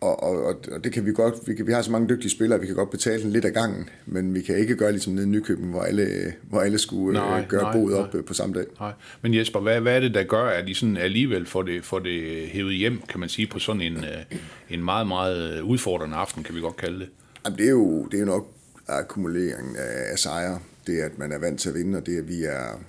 og, 0.00 0.22
og, 0.22 0.44
og, 0.72 0.84
det 0.84 0.92
kan 0.92 1.06
vi 1.06 1.12
godt, 1.12 1.34
vi, 1.46 1.54
kan, 1.54 1.66
vi 1.66 1.72
har 1.72 1.82
så 1.82 1.90
mange 1.90 2.08
dygtige 2.08 2.30
spillere, 2.30 2.60
vi 2.60 2.66
kan 2.66 2.74
godt 2.74 2.90
betale 2.90 3.22
den 3.22 3.30
lidt 3.30 3.44
af 3.44 3.52
gangen, 3.52 3.88
men 4.06 4.34
vi 4.34 4.42
kan 4.42 4.56
ikke 4.56 4.76
gøre 4.76 4.92
ligesom 4.92 5.12
nede 5.12 5.26
i 5.26 5.28
Nykøben, 5.28 5.70
hvor 5.70 5.82
alle, 5.82 6.32
hvor 6.42 6.60
alle 6.60 6.78
skulle 6.78 7.20
øh, 7.20 7.26
nej, 7.26 7.44
gøre 7.48 7.62
nej, 7.62 7.72
boet 7.72 7.94
op 7.94 8.12
nej. 8.12 8.18
Øh, 8.18 8.24
på 8.24 8.34
samme 8.34 8.54
dag. 8.54 8.66
Nej. 8.80 8.92
Men 9.22 9.34
Jesper, 9.34 9.60
hvad, 9.60 9.80
hvad 9.80 9.96
er 9.96 10.00
det, 10.00 10.14
der 10.14 10.22
gør, 10.22 10.44
at 10.44 10.66
de 10.66 10.74
sådan 10.74 10.96
alligevel 10.96 11.46
får 11.46 11.62
det, 11.62 11.84
får 11.84 11.98
det 11.98 12.46
hævet 12.48 12.74
hjem, 12.74 13.02
kan 13.08 13.20
man 13.20 13.28
sige, 13.28 13.46
på 13.46 13.58
sådan 13.58 13.82
en, 13.82 13.96
øh, 13.96 14.38
en 14.70 14.84
meget, 14.84 15.06
meget 15.06 15.60
udfordrende 15.60 16.16
aften, 16.16 16.42
kan 16.42 16.54
vi 16.54 16.60
godt 16.60 16.76
kalde 16.76 16.98
det? 16.98 17.08
Jamen, 17.44 17.58
det 17.58 17.66
er 17.66 17.70
jo, 17.70 18.04
det 18.04 18.14
er 18.14 18.20
jo 18.20 18.26
nok 18.26 18.48
akkumuleringen 18.88 19.76
af, 19.76 20.12
af 20.12 20.18
sejre. 20.18 20.58
Det 20.86 21.00
er, 21.00 21.04
at 21.04 21.18
man 21.18 21.32
er 21.32 21.38
vant 21.38 21.60
til 21.60 21.68
at 21.68 21.74
vinde, 21.74 21.98
og 21.98 22.06
det 22.06 22.14
er, 22.14 22.18
at 22.18 22.28
vi 22.28 22.44
er 22.44 22.80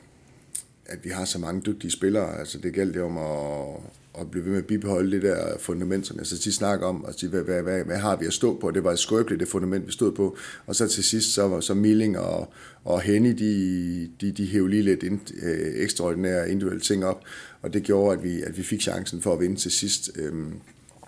at 0.86 1.00
vi 1.04 1.10
har 1.10 1.26
så 1.26 1.40
mange 1.40 1.62
dygtige 1.62 1.92
spillere. 1.92 2.40
Altså, 2.40 2.58
det 2.58 2.74
gælder 2.74 3.04
om 3.04 3.18
at, 3.18 4.22
at 4.22 4.32
blive 4.32 4.46
ved 4.46 4.52
med 4.52 4.60
at 4.60 4.66
bibeholde 4.66 5.12
det 5.12 5.22
der 5.22 5.58
fundament, 5.60 6.08
som 6.08 6.18
jeg 6.18 6.26
så 6.26 6.40
tit 6.40 6.54
snakker 6.54 6.88
om, 6.88 7.04
og 7.04 7.14
sige, 7.14 7.30
hvad, 7.30 7.42
hvad, 7.42 7.62
hvad, 7.62 7.84
hvad 7.84 7.98
har 7.98 8.16
vi 8.16 8.26
at 8.26 8.34
stå 8.34 8.60
på? 8.60 8.72
Det 8.72 8.84
var 8.84 8.92
et 8.92 9.00
skrøbeligt, 9.00 9.40
det 9.40 9.48
fundament, 9.48 9.88
vi 9.88 9.92
stod 9.92 10.12
på. 10.12 10.38
Og 10.66 10.76
så 10.76 10.88
til 10.88 11.04
sidst, 11.04 11.34
så 11.34 11.48
var 11.48 11.60
så 11.60 11.74
Milling 11.74 12.18
og, 12.18 12.54
og 12.84 13.02
Henny, 13.02 13.32
de, 13.32 14.10
de, 14.22 14.32
de 14.32 14.46
hævde 14.46 14.70
lige 14.70 14.84
lidt 14.84 15.04
ind, 15.04 15.20
øh, 15.44 15.74
ekstraordinære 15.76 16.50
individuelle 16.50 16.82
ting 16.82 17.06
op, 17.06 17.24
og 17.62 17.74
det 17.74 17.84
gjorde, 17.84 18.18
at 18.18 18.24
vi, 18.24 18.42
at 18.42 18.58
vi 18.58 18.64
fik 18.64 18.82
chancen 18.82 19.22
for 19.22 19.34
at 19.34 19.40
vinde 19.40 19.56
til 19.56 19.72
sidst. 19.72 20.12
Øhm, 20.16 20.54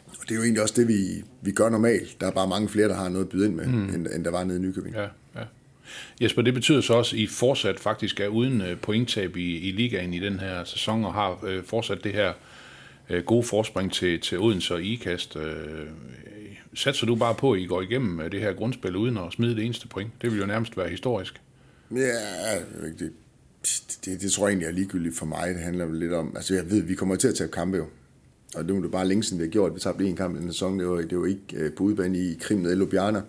og 0.08 0.24
det 0.30 0.32
er 0.32 0.36
jo 0.36 0.44
egentlig 0.44 0.62
også 0.62 0.74
det, 0.78 0.88
vi, 0.88 1.24
vi 1.42 1.52
gør 1.52 1.70
normalt. 1.70 2.18
Der 2.22 2.28
er 2.28 2.32
bare 2.32 2.48
mange 2.48 2.70
flere, 2.70 2.88
der 2.88 2.96
har 2.96 3.10
noget 3.10 3.26
at 3.26 3.30
byde 3.30 3.46
ind 3.46 3.56
med, 3.56 3.66
mm. 3.66 3.96
end, 3.96 4.08
end 4.16 4.24
der 4.24 4.32
var 4.32 4.44
nede 4.44 4.58
i 4.58 4.62
Nykøbing. 4.62 4.96
Ja. 4.96 5.08
Jesper, 6.22 6.42
det 6.42 6.54
betyder 6.54 6.82
så 6.82 6.94
også, 6.94 7.16
at 7.16 7.20
I 7.20 7.28
fortsat 7.28 7.80
faktisk 7.80 8.20
er 8.20 8.28
uden 8.28 8.62
øh, 8.62 8.78
pointtab 8.78 9.38
i, 9.38 9.58
i 9.58 9.72
ligaen 9.72 10.14
i 10.14 10.20
den 10.20 10.40
her 10.40 10.64
sæson, 10.64 11.06
og 11.06 11.14
har 11.14 11.40
øh, 11.48 11.64
fortsat 11.64 12.04
det 12.04 12.14
her 12.14 12.34
øh, 13.10 13.24
gode 13.24 13.44
forspring 13.44 13.94
til, 13.94 14.20
til 14.20 14.40
Odense 14.40 14.74
og 14.74 14.84
IKAST. 14.84 15.36
Øh, 15.36 15.88
satser 16.74 17.06
du 17.06 17.16
bare 17.16 17.36
på, 17.36 17.52
at 17.52 17.60
I 17.60 17.66
går 17.66 17.82
igennem 17.82 18.20
øh, 18.20 18.32
det 18.32 18.42
her 18.42 18.54
grundspil 18.54 18.96
uden 18.96 19.18
at 19.18 19.34
smide 19.34 19.56
det 19.56 19.66
eneste 19.66 19.88
point? 19.88 20.12
Det 20.22 20.32
vil 20.32 20.40
jo 20.40 20.46
nærmest 20.46 20.78
være 20.78 20.90
historisk. 20.90 21.42
Ja, 21.92 22.56
det, 23.00 23.12
det, 24.06 24.22
det 24.22 24.32
tror 24.32 24.48
jeg 24.48 24.52
egentlig 24.52 24.68
er 24.68 24.72
ligegyldigt 24.72 25.18
for 25.18 25.26
mig. 25.26 25.50
Det 25.50 25.60
handler 25.60 25.94
lidt 25.94 26.14
om, 26.14 26.34
altså 26.36 26.56
jeg 26.56 26.72
ved, 26.72 26.82
vi 26.82 26.96
kommer 26.96 27.16
til 27.16 27.28
at 27.28 27.36
tage 27.36 27.50
kampe 27.50 27.78
jo. 27.78 27.88
Og 28.56 28.64
det 28.64 28.76
er 28.76 28.82
jo 28.82 28.90
bare 28.90 29.08
længe 29.08 29.24
siden, 29.24 29.40
vi 29.40 29.44
har 29.44 29.52
gjort. 29.52 29.76
Vi 29.76 29.80
tabte 29.80 30.06
en 30.06 30.16
kamp 30.16 30.38
i 30.38 30.40
den 30.40 30.52
sæson. 30.52 30.80
Det 30.80 30.88
var, 30.88 31.02
det 31.02 31.20
var 31.20 31.26
ikke 31.26 31.42
øh, 31.54 31.74
på 31.74 31.84
udbanen 31.84 32.16
i 32.16 32.38
Krim 32.42 32.60
nede 32.60 32.74
i 32.74 32.78
Ljubljana. 32.78 33.22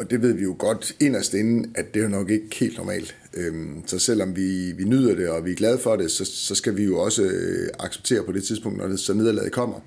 Og 0.00 0.10
det 0.10 0.22
ved 0.22 0.32
vi 0.32 0.42
jo 0.42 0.56
godt 0.58 0.96
inderst 1.00 1.34
inden, 1.34 1.72
at 1.74 1.94
det 1.94 2.00
er 2.00 2.04
jo 2.04 2.10
nok 2.10 2.30
ikke 2.30 2.56
helt 2.56 2.78
normalt. 2.78 3.16
Øhm, 3.34 3.82
så 3.86 3.98
selvom 3.98 4.36
vi, 4.36 4.72
vi 4.72 4.84
nyder 4.84 5.14
det, 5.14 5.28
og 5.28 5.44
vi 5.44 5.50
er 5.50 5.54
glade 5.54 5.78
for 5.78 5.96
det, 5.96 6.10
så, 6.10 6.24
så 6.24 6.54
skal 6.54 6.76
vi 6.76 6.84
jo 6.84 6.98
også 6.98 7.22
øh, 7.22 7.68
acceptere 7.78 8.24
på 8.24 8.32
det 8.32 8.44
tidspunkt, 8.44 8.78
når 8.78 8.88
det 8.88 9.00
så 9.00 9.14
nederlaget 9.14 9.52
kommer. 9.52 9.80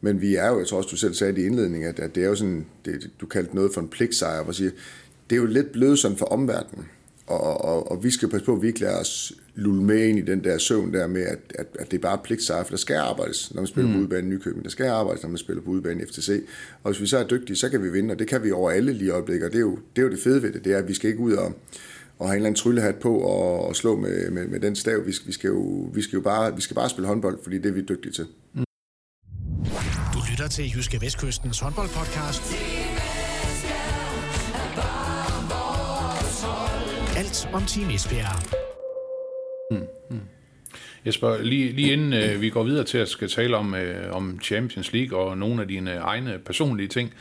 Men 0.00 0.20
vi 0.20 0.34
er 0.34 0.48
jo, 0.48 0.58
jeg 0.58 0.66
tror 0.66 0.76
også, 0.76 0.90
du 0.90 0.96
selv 0.96 1.14
sagde 1.14 1.32
det 1.32 1.42
i 1.42 1.46
indledningen, 1.46 1.88
at, 1.88 2.00
at 2.00 2.14
det 2.14 2.24
er 2.24 2.28
jo 2.28 2.34
sådan, 2.34 2.66
det, 2.84 3.10
du 3.20 3.26
kaldte 3.26 3.54
noget 3.54 3.74
for 3.74 3.80
en 3.80 3.88
pligtsejr, 3.88 4.42
hvor 4.42 4.52
siger, 4.52 4.70
det 5.30 5.36
er 5.36 5.40
jo 5.40 5.46
lidt 5.46 5.72
blødsomt 5.72 6.00
sådan 6.00 6.18
for 6.18 6.26
omverdenen. 6.26 6.86
Og, 7.26 7.64
og, 7.64 7.90
og 7.90 8.04
vi 8.04 8.10
skal 8.10 8.28
passe 8.28 8.44
på, 8.44 8.54
at 8.54 8.62
vi 8.62 8.66
ikke 8.66 8.80
lader 8.80 9.00
os 9.00 9.32
lulle 9.54 9.82
med 9.82 10.06
ind 10.06 10.18
i 10.18 10.22
den 10.22 10.44
der 10.44 10.58
søvn 10.58 10.92
der 10.92 11.06
med, 11.06 11.22
at, 11.22 11.38
at, 11.54 11.66
at 11.78 11.90
det 11.90 11.96
er 11.96 12.02
bare 12.02 12.18
pligtsejr, 12.24 12.64
for 12.64 12.70
der 12.70 12.76
skal 12.76 12.96
arbejdes, 12.96 13.54
når 13.54 13.62
man 13.62 13.66
spiller 13.66 13.88
mm. 13.88 13.94
på 13.94 14.00
udebane 14.00 14.26
i 14.26 14.30
Nykøbing. 14.30 14.64
Der 14.64 14.70
skal 14.70 14.86
arbejdes, 14.86 15.22
når 15.22 15.30
man 15.30 15.38
spiller 15.38 15.62
på 15.62 15.70
udebane 15.70 16.02
i 16.02 16.06
FTC. 16.06 16.42
Og 16.82 16.90
hvis 16.90 17.00
vi 17.00 17.06
så 17.06 17.18
er 17.18 17.26
dygtige, 17.26 17.56
så 17.56 17.68
kan 17.68 17.82
vi 17.82 17.88
vinde, 17.88 18.12
og 18.12 18.18
det 18.18 18.28
kan 18.28 18.42
vi 18.44 18.50
over 18.50 18.70
alle 18.70 18.92
lige 18.92 19.10
øjeblikker. 19.10 19.48
Det 19.48 19.56
er 19.56 19.60
jo 19.60 19.78
det, 19.96 20.02
er 20.02 20.06
jo 20.06 20.10
det 20.10 20.18
fede 20.18 20.42
ved 20.42 20.52
det, 20.52 20.64
det 20.64 20.72
er, 20.72 20.78
at 20.78 20.88
vi 20.88 20.94
skal 20.94 21.10
ikke 21.10 21.20
ud 21.20 21.32
og, 21.32 21.52
og 22.18 22.26
have 22.26 22.32
en 22.32 22.36
eller 22.36 22.46
anden 22.46 22.58
tryllehat 22.58 22.96
på 22.96 23.18
og, 23.18 23.68
og 23.68 23.76
slå 23.76 23.96
med, 23.96 24.30
med, 24.30 24.46
med 24.46 24.60
den 24.60 24.76
stav. 24.76 25.06
Vi 25.06 25.12
skal, 25.12 25.26
vi, 25.28 25.32
skal 25.32 25.48
jo, 25.48 25.90
vi, 25.94 26.02
skal 26.02 26.16
jo 26.16 26.22
bare, 26.22 26.54
vi 26.54 26.60
skal 26.60 26.74
bare 26.74 26.90
spille 26.90 27.08
håndbold, 27.08 27.38
fordi 27.42 27.58
det 27.58 27.66
er 27.66 27.72
vi 27.72 27.82
dygtige 27.82 28.12
til. 28.12 28.26
Mm. 28.54 28.64
Du 30.14 30.18
lytter 30.30 30.48
til 30.48 30.64
Jyske 30.76 30.98
Vestkystens 31.00 31.60
håndboldpodcast. 31.60 32.42
Alt 37.36 37.54
om 37.54 37.62
Team 37.62 37.90
Esbjerg. 37.90 38.56
Mm, 39.70 39.86
mm. 40.10 40.20
Jesper, 41.06 41.42
lige, 41.42 41.72
lige 41.72 41.92
inden 41.92 42.12
øh, 42.12 42.40
vi 42.40 42.50
går 42.50 42.62
videre 42.62 42.84
til 42.84 42.98
at 42.98 43.08
skal 43.08 43.28
tale 43.28 43.56
om, 43.56 43.74
øh, 43.74 44.16
om 44.16 44.40
Champions 44.42 44.92
League 44.92 45.18
og 45.18 45.38
nogle 45.38 45.62
af 45.62 45.68
dine 45.68 45.94
egne 45.94 46.38
personlige 46.38 46.88
ting, 46.88 47.14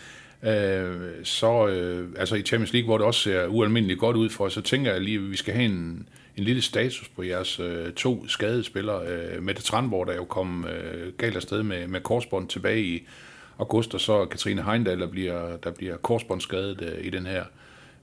øh, 0.44 0.96
så 1.24 1.68
øh, 1.68 2.10
altså 2.18 2.36
i 2.36 2.42
Champions 2.42 2.74
League, 2.74 2.86
hvor 2.88 2.98
det 2.98 3.08
også 3.08 3.20
ser 3.20 3.48
ualmindeligt 3.48 4.00
godt 4.00 4.18
ud 4.18 4.30
for, 4.30 4.50
så 4.50 4.62
tænker 4.62 4.92
jeg 4.92 5.02
lige, 5.02 5.18
at 5.18 5.32
vi 5.32 5.38
skal 5.38 5.54
have 5.54 5.66
en, 5.66 6.10
en 6.38 6.44
lille 6.44 6.62
status 6.62 7.10
på 7.16 7.24
jeres 7.24 7.60
øh, 7.60 7.94
to 7.94 8.28
skadespillere. 8.28 9.08
Øh, 9.08 9.44
Mette 9.44 9.62
Tranborg, 9.62 10.08
der 10.08 10.16
jo 10.16 10.24
kom 10.24 10.66
øh, 10.66 11.14
galt 11.18 11.36
afsted 11.36 11.64
med, 11.64 11.88
med 11.88 12.02
korsbånd 12.02 12.48
tilbage 12.48 12.84
i 12.84 13.08
august, 13.60 13.94
og 13.94 14.02
så 14.02 14.26
Katrine 14.26 14.64
Heindal, 14.64 15.00
der 15.00 15.08
bliver, 15.08 15.58
der 15.58 15.72
bliver 15.72 15.98
korsbåndsskadet 15.98 16.82
øh, 16.82 17.06
i 17.06 17.10
den 17.10 17.26
her 17.26 17.44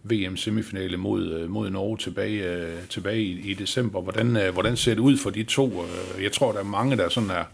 VM-semifinale 0.05 0.97
mod, 0.97 1.33
øh, 1.33 1.51
mod 1.51 1.71
Norge 1.71 1.99
tilbage, 1.99 2.57
øh, 2.57 2.89
tilbage 2.89 3.23
i, 3.23 3.51
i 3.51 3.55
december. 3.55 4.01
Hvordan, 4.01 4.37
øh, 4.37 4.53
hvordan 4.53 4.77
ser 4.77 4.95
det 4.95 5.01
ud 5.01 5.17
for 5.17 5.31
de 5.31 5.43
to? 5.43 5.85
Jeg 6.23 6.33
tror, 6.33 6.53
der 6.53 6.61
er 6.61 6.65
mange, 6.65 6.97
der 6.97 7.09
sådan 7.09 7.31
er 7.31 7.45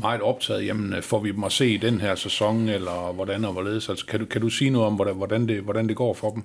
meget 0.00 0.20
optaget. 0.20 0.66
Jamen, 0.66 1.02
får 1.02 1.20
vi 1.20 1.32
dem 1.32 1.44
at 1.44 1.52
se 1.52 1.68
i 1.68 1.76
den 1.76 2.00
her 2.00 2.14
sæson, 2.14 2.68
eller 2.68 3.12
hvordan 3.12 3.44
og 3.44 3.52
hvorledes? 3.52 3.88
Altså, 3.88 4.06
kan, 4.06 4.20
du, 4.20 4.26
kan 4.26 4.40
du 4.40 4.48
sige 4.48 4.70
noget 4.70 4.86
om, 4.86 4.94
hvordan 5.16 5.48
det, 5.48 5.60
hvordan 5.60 5.88
det 5.88 5.96
går 5.96 6.14
for 6.14 6.30
dem? 6.30 6.42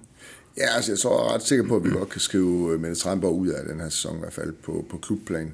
Ja, 0.58 0.76
altså 0.76 0.92
jeg 0.92 1.00
tror, 1.00 1.24
jeg 1.24 1.30
er 1.30 1.36
ret 1.36 1.44
sikker 1.44 1.68
på, 1.68 1.76
at 1.76 1.84
vi 1.84 1.90
godt 1.90 2.10
kan 2.10 2.22
skrive 2.22 2.78
Mette 2.78 2.96
Strandborg 2.96 3.36
ud 3.36 3.48
af 3.48 3.66
den 3.70 3.80
her 3.80 3.90
sæson, 3.90 4.16
i 4.16 4.20
hvert 4.20 4.34
fald 4.34 4.54
på, 4.64 4.86
på 4.90 4.98
klubplan. 4.98 5.54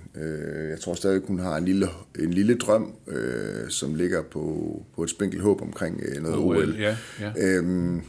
Jeg 0.70 0.80
tror 0.80 0.94
stadig, 0.94 1.22
hun 1.28 1.40
har 1.40 1.58
en 1.58 1.66
lille, 1.66 1.88
en 2.20 2.34
lille 2.34 2.58
drøm, 2.58 2.94
som 3.70 3.96
ligger 3.96 4.22
på, 4.22 4.86
på 4.96 5.04
et 5.04 5.10
spinkelt 5.10 5.42
håb 5.42 5.62
omkring 5.62 6.02
noget 6.22 6.38
OL. 6.38 6.58
OL. 6.58 6.76
Ja, 6.80 6.98
ja. 7.22 7.32
Øhm, 7.38 8.02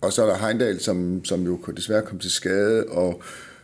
og 0.00 0.12
så 0.12 0.22
er 0.22 0.26
der 0.26 0.46
Heindal, 0.46 0.80
som, 0.80 1.24
som 1.24 1.42
jo 1.42 1.58
desværre 1.76 2.02
kom 2.02 2.18
til 2.18 2.30
skade, 2.30 2.84
og, 2.84 3.22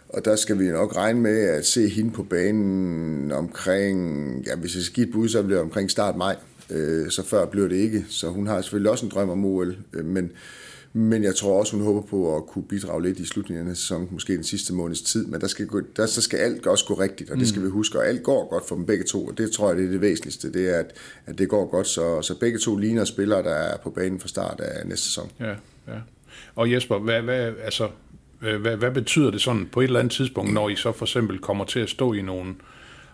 og 0.08 0.24
der 0.24 0.36
skal 0.36 0.58
vi 0.58 0.68
nok 0.68 0.96
regne 0.96 1.20
med 1.20 1.40
at 1.40 1.66
se 1.66 1.88
hende 1.88 2.10
på 2.10 2.22
banen 2.22 3.32
omkring, 3.32 4.44
ja, 4.46 4.56
hvis 4.56 4.74
jeg 4.74 4.82
skal 4.82 4.94
give 4.94 5.06
et 5.06 5.12
bud, 5.12 5.28
så 5.28 5.42
bliver 5.42 5.58
det 5.58 5.64
omkring 5.64 5.90
start 5.90 6.16
maj. 6.16 6.36
Øh, 6.70 7.10
så 7.10 7.22
før 7.22 7.46
bliver 7.46 7.68
det 7.68 7.76
ikke, 7.76 8.04
så 8.08 8.28
hun 8.28 8.46
har 8.46 8.60
selvfølgelig 8.60 8.90
også 8.90 9.06
en 9.06 9.10
drøm 9.10 9.30
om 9.30 9.44
OL, 9.44 9.76
øh, 9.92 10.04
men, 10.04 10.32
men 10.92 11.24
jeg 11.24 11.34
tror 11.34 11.58
også, 11.58 11.76
hun 11.76 11.84
håber 11.84 12.02
på 12.02 12.36
at 12.36 12.46
kunne 12.46 12.64
bidrage 12.64 13.02
lidt 13.02 13.18
i 13.18 13.26
slutningen 13.26 13.68
af 13.68 13.76
sæsonen, 13.76 14.08
måske 14.10 14.32
den 14.32 14.44
sidste 14.44 14.74
måneds 14.74 15.02
tid, 15.02 15.26
men 15.26 15.40
der 15.40 15.46
skal, 15.46 15.66
gå, 15.66 15.80
der, 15.96 16.06
så 16.06 16.22
skal 16.22 16.38
alt 16.38 16.66
også 16.66 16.84
gå 16.88 16.94
rigtigt, 16.94 17.30
og 17.30 17.38
det 17.38 17.48
skal 17.48 17.60
mm. 17.60 17.66
vi 17.66 17.70
huske, 17.70 17.98
og 17.98 18.06
alt 18.06 18.22
går 18.22 18.50
godt 18.50 18.68
for 18.68 18.76
dem 18.76 18.86
begge 18.86 19.04
to, 19.04 19.26
og 19.26 19.38
det 19.38 19.52
tror 19.52 19.68
jeg, 19.68 19.76
det 19.76 19.86
er 19.86 19.90
det 19.90 20.00
væsentligste, 20.00 20.52
det 20.52 20.74
er, 20.74 20.78
at, 20.78 20.94
at 21.26 21.38
det 21.38 21.48
går 21.48 21.70
godt, 21.70 21.86
så, 21.86 22.22
så 22.22 22.38
begge 22.38 22.58
to 22.58 22.76
ligner 22.76 23.04
spillere, 23.04 23.42
der 23.42 23.54
er 23.54 23.76
på 23.76 23.90
banen 23.90 24.20
fra 24.20 24.28
start 24.28 24.60
af 24.60 24.86
næste 24.86 25.04
sæson. 25.04 25.30
Ja, 25.40 25.54
ja. 25.88 25.98
Og 26.54 26.72
Jesper, 26.72 26.98
hvad, 26.98 27.22
hvad, 27.22 27.52
altså, 27.64 27.88
øh, 28.42 28.60
hvad, 28.60 28.76
hvad 28.76 28.90
betyder 28.90 29.30
det 29.30 29.40
sådan 29.40 29.68
på 29.72 29.80
et 29.80 29.84
eller 29.84 30.00
andet 30.00 30.12
tidspunkt, 30.12 30.52
når 30.52 30.68
I 30.68 30.76
så 30.76 30.92
for 30.92 31.04
eksempel 31.04 31.38
kommer 31.38 31.64
til 31.64 31.80
at 31.80 31.90
stå 31.90 32.12
i 32.12 32.22
nogle 32.22 32.54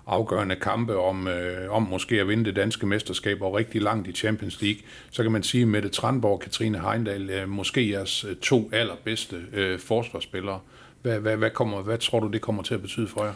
afgørende 0.07 0.57
kampe 0.57 0.97
om, 0.97 1.29
øh, 1.29 1.73
om 1.73 1.83
måske 1.83 2.21
at 2.21 2.29
vinde 2.29 2.45
det 2.45 2.57
danske 2.57 2.87
mesterskab 2.87 3.43
og 3.43 3.55
rigtig 3.55 3.83
langt 3.83 4.09
i 4.09 4.13
Champions 4.13 4.63
League, 4.63 4.83
så 5.11 5.23
kan 5.23 5.33
man 5.33 5.43
sige, 5.43 5.63
at 5.63 5.69
Mette 5.69 5.89
Tranborg 5.89 6.33
og 6.33 6.41
Katrine 6.41 6.81
Heindal 6.81 7.31
øh, 7.31 7.49
måske 7.49 7.91
jeres 7.91 8.25
øh, 8.25 8.37
to 8.37 8.71
allerbedste 8.73 9.37
øh, 9.53 9.79
forsvarsspillere. 9.79 10.61
Hvad, 11.03 11.19
hvad, 11.19 11.37
hvad, 11.37 11.51
kommer, 11.51 11.83
hvad 11.83 11.99
tror 11.99 12.21
du, 12.21 12.29
det 12.29 12.41
kommer 12.41 12.63
til 12.63 12.75
at 12.75 12.83
betyde 12.83 13.09
for 13.09 13.25
jer? 13.25 13.33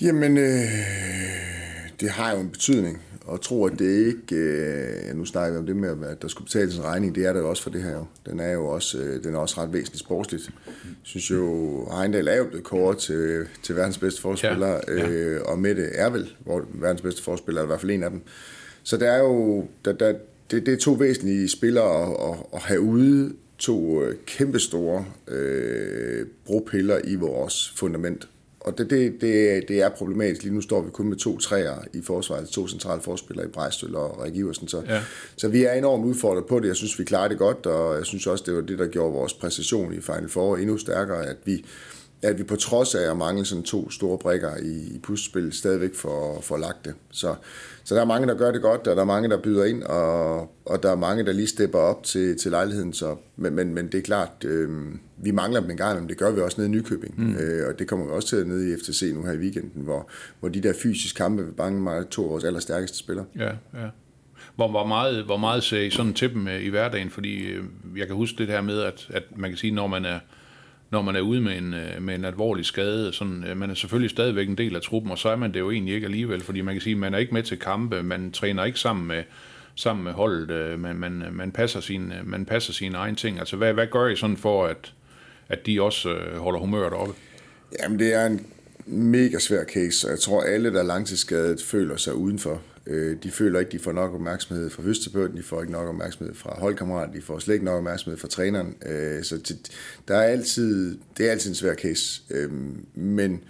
Jamen, 0.00 0.38
øh, 0.38 0.44
det 2.00 2.10
har 2.10 2.32
jo 2.32 2.40
en 2.40 2.50
betydning 2.50 3.02
og 3.30 3.40
tro, 3.40 3.66
at 3.66 3.78
det 3.78 4.06
ikke... 4.06 4.36
Øh, 4.36 5.16
nu 5.16 5.24
snakker 5.24 5.52
vi 5.52 5.58
om 5.58 5.66
det 5.66 5.76
med, 5.76 6.08
at 6.08 6.22
der 6.22 6.28
skulle 6.28 6.44
betales 6.44 6.76
en 6.76 6.84
regning. 6.84 7.14
Det 7.14 7.26
er 7.26 7.32
der 7.32 7.42
også 7.42 7.62
for 7.62 7.70
det 7.70 7.82
her 7.82 7.92
jo. 7.92 8.04
Den 8.26 8.40
er 8.40 8.52
jo 8.52 8.66
også, 8.66 8.98
øh, 8.98 9.24
den 9.24 9.34
er 9.34 9.38
også 9.38 9.60
ret 9.60 9.72
væsentligt 9.72 10.00
sportsligt. 10.00 10.50
Jeg 10.76 10.84
synes 11.02 11.30
jo, 11.30 11.88
Heindal 11.98 12.28
er 12.28 12.36
jo 12.36 12.44
blevet 12.44 12.64
kåret 12.64 12.98
til, 12.98 13.46
til 13.62 13.76
verdens 13.76 13.98
bedste 13.98 14.20
forspiller, 14.20 14.80
ja, 14.88 14.94
ja. 14.94 15.08
Øh, 15.08 15.40
og 15.44 15.58
Mette 15.58 15.82
er 15.82 16.10
vel 16.10 16.34
hvor 16.44 16.66
verdens 16.74 17.02
bedste 17.02 17.22
forspiller, 17.22 17.62
i 17.62 17.66
hvert 17.66 17.80
fald 17.80 17.90
en 17.90 18.02
af 18.02 18.10
dem. 18.10 18.20
Så 18.82 18.96
der 18.96 19.10
er 19.10 19.18
jo... 19.18 19.66
Der, 19.84 19.92
der, 19.92 20.14
det, 20.50 20.66
det 20.66 20.74
er 20.74 20.78
to 20.78 20.92
væsentlige 20.92 21.48
spillere 21.48 22.02
at, 22.02 22.30
at, 22.30 22.38
at 22.54 22.60
have 22.60 22.80
ude 22.80 23.32
to 23.58 24.02
øh, 24.02 24.16
kæmpestore 24.26 25.04
øh, 25.28 26.26
bropiller 26.46 26.98
i 27.04 27.14
vores 27.14 27.72
fundament 27.76 28.28
og 28.60 28.78
det, 28.78 28.90
det, 28.90 29.20
det, 29.20 29.68
det 29.68 29.82
er 29.82 29.88
problematisk. 29.88 30.42
Lige 30.42 30.54
nu 30.54 30.60
står 30.60 30.82
vi 30.82 30.90
kun 30.90 31.08
med 31.08 31.16
to 31.16 31.38
træer 31.38 31.76
i 31.92 32.02
forsvaret, 32.02 32.48
to 32.48 32.68
centrale 32.68 33.00
forspillere 33.00 33.46
i 33.46 33.50
Brejstøl 33.50 33.94
og 33.94 34.24
Rik 34.24 34.36
Iversen. 34.36 34.68
Så, 34.68 34.82
ja. 34.88 35.00
så 35.36 35.48
vi 35.48 35.64
er 35.64 35.72
enormt 35.72 36.04
udfordret 36.04 36.46
på 36.46 36.60
det. 36.60 36.68
Jeg 36.68 36.76
synes, 36.76 36.98
vi 36.98 37.04
klarer 37.04 37.28
det 37.28 37.38
godt, 37.38 37.66
og 37.66 37.96
jeg 37.96 38.06
synes 38.06 38.26
også, 38.26 38.44
det 38.46 38.54
var 38.54 38.60
det, 38.60 38.78
der 38.78 38.86
gjorde 38.86 39.12
vores 39.12 39.34
præstation 39.34 39.94
i 39.94 40.00
Final 40.00 40.28
Four 40.28 40.56
endnu 40.56 40.78
stærkere, 40.78 41.26
at 41.26 41.36
vi, 41.44 41.64
at 42.22 42.38
vi 42.38 42.42
på 42.42 42.56
trods 42.56 42.94
af 42.94 43.10
at 43.10 43.16
mangle 43.16 43.44
sådan 43.44 43.64
to 43.64 43.90
store 43.90 44.18
brækker 44.18 44.56
i, 44.56 44.94
i 44.94 44.98
puslespil, 45.02 45.52
stadigvæk 45.52 45.94
får, 45.94 46.40
får 46.42 46.56
lagt 46.56 46.84
det. 46.84 46.94
Så, 47.10 47.34
så 47.84 47.94
der 47.94 48.00
er 48.00 48.04
mange, 48.04 48.28
der 48.28 48.34
gør 48.34 48.52
det 48.52 48.62
godt, 48.62 48.86
og 48.86 48.96
der 48.96 49.02
er 49.02 49.06
mange, 49.06 49.28
der 49.28 49.42
byder 49.42 49.64
ind, 49.64 49.82
og, 49.82 50.38
og 50.64 50.82
der 50.82 50.90
er 50.90 50.96
mange, 50.96 51.24
der 51.24 51.32
lige 51.32 51.46
stepper 51.46 51.78
op 51.78 52.04
til, 52.04 52.38
til 52.38 52.50
lejligheden. 52.50 52.92
Så, 52.92 53.16
men, 53.36 53.54
men, 53.54 53.74
men 53.74 53.86
det 53.86 53.94
er 53.94 54.02
klart, 54.02 54.44
øh, 54.44 54.68
vi 55.16 55.30
mangler 55.30 55.60
dem 55.60 55.70
en 55.70 55.76
gang, 55.76 56.00
men 56.00 56.08
det 56.08 56.18
gør 56.18 56.30
vi 56.30 56.40
også 56.40 56.60
nede 56.60 56.68
i 56.68 56.72
Nykøbing. 56.72 57.20
Mm. 57.20 57.36
Øh, 57.36 57.68
og 57.68 57.78
det 57.78 57.88
kommer 57.88 58.06
vi 58.06 58.12
også 58.12 58.28
til 58.28 58.46
nede 58.46 58.72
i 58.72 58.76
FTC 58.76 59.12
nu 59.14 59.24
her 59.24 59.32
i 59.32 59.38
weekenden, 59.38 59.82
hvor, 59.82 60.10
hvor 60.40 60.48
de 60.48 60.60
der 60.60 60.72
fysiske 60.82 61.16
kampe 61.16 61.44
vil 61.44 61.52
bange 61.52 61.80
mig 61.80 62.08
to 62.08 62.24
af 62.24 62.30
vores 62.30 62.44
allerstærkeste 62.44 62.98
spillere. 62.98 63.26
Ja, 63.38 63.50
ja. 63.74 63.88
Hvor, 64.56 64.70
hvor, 64.70 64.86
meget, 64.86 65.24
hvor 65.24 65.36
meget 65.36 65.62
ser 65.62 65.80
I 65.80 65.90
sådan 65.90 66.14
til 66.14 66.34
dem 66.34 66.48
øh, 66.48 66.62
i 66.62 66.68
hverdagen? 66.68 67.10
Fordi 67.10 67.42
øh, 67.42 67.64
jeg 67.96 68.06
kan 68.06 68.16
huske 68.16 68.38
det 68.38 68.46
her 68.46 68.60
med, 68.60 68.80
at, 68.80 69.06
at 69.10 69.22
man 69.36 69.50
kan 69.50 69.56
sige, 69.56 69.74
når 69.74 69.86
man 69.86 70.04
er 70.04 70.18
når 70.90 71.02
man 71.02 71.16
er 71.16 71.20
ude 71.20 71.40
med 71.40 71.58
en, 71.58 71.74
øh, 71.74 72.02
med 72.02 72.14
en 72.14 72.24
alvorlig 72.24 72.64
skade. 72.64 73.12
Sådan, 73.12 73.44
øh, 73.44 73.56
man 73.56 73.70
er 73.70 73.74
selvfølgelig 73.74 74.10
stadigvæk 74.10 74.48
en 74.48 74.58
del 74.58 74.76
af 74.76 74.82
truppen, 74.82 75.12
og 75.12 75.18
så 75.18 75.28
er 75.28 75.36
man 75.36 75.54
det 75.54 75.60
jo 75.60 75.70
egentlig 75.70 75.94
ikke 75.94 76.04
alligevel, 76.04 76.40
fordi 76.40 76.60
man 76.60 76.74
kan 76.74 76.80
sige, 76.80 76.92
at 76.92 76.98
man 76.98 77.14
er 77.14 77.18
ikke 77.18 77.34
med 77.34 77.42
til 77.42 77.58
kampe, 77.58 78.02
man 78.02 78.32
træner 78.32 78.64
ikke 78.64 78.78
sammen 78.78 79.06
med, 79.06 79.22
sammen 79.74 80.04
med 80.04 80.12
holdet, 80.12 80.50
øh, 80.50 80.80
man, 80.80 80.96
man, 80.96 81.24
man, 81.32 81.52
passer 81.52 81.80
sin, 81.80 82.12
man 82.24 82.44
passer 82.44 82.72
sine 82.72 82.98
egne 82.98 83.16
ting. 83.16 83.38
Altså, 83.38 83.56
hvad, 83.56 83.72
hvad 83.72 83.86
gør 83.86 84.08
I 84.08 84.16
sådan 84.16 84.36
for, 84.36 84.66
at, 84.66 84.92
at 85.48 85.66
de 85.66 85.82
også 85.82 86.16
holder 86.36 86.60
humøret 86.60 86.92
oppe? 86.92 87.14
Jamen, 87.82 87.98
det 87.98 88.14
er 88.14 88.26
en 88.26 88.46
mega 88.86 89.38
svær 89.38 89.64
case, 89.64 90.06
og 90.06 90.10
jeg 90.10 90.20
tror, 90.20 90.42
alle, 90.42 90.72
der 90.72 90.78
er 90.78 90.84
langtidsskadet, 90.84 91.62
føler 91.62 91.96
sig 91.96 92.14
udenfor. 92.14 92.62
Øh, 92.90 93.16
de 93.22 93.30
føler 93.30 93.60
ikke, 93.60 93.72
de 93.72 93.78
får 93.78 93.92
nok 93.92 94.14
opmærksomhed 94.14 94.70
fra 94.70 94.82
fysioterapeuten, 94.82 95.36
de 95.36 95.42
får 95.42 95.60
ikke 95.60 95.72
nok 95.72 95.88
opmærksomhed 95.88 96.34
fra 96.34 96.60
holdkammeraten, 96.60 97.16
de 97.16 97.22
får 97.22 97.38
slet 97.38 97.54
ikke 97.54 97.64
nok 97.64 97.76
opmærksomhed 97.76 98.18
fra 98.18 98.28
træneren. 98.28 98.74
Øh, 98.86 99.22
så 99.22 99.54
der 100.08 100.16
er 100.16 100.22
altid, 100.22 100.98
det 101.18 101.26
er 101.26 101.30
altid 101.30 101.50
en 101.50 101.54
svær 101.54 101.74
case. 101.74 102.22
Øh, 102.30 102.50
men, 102.94 103.44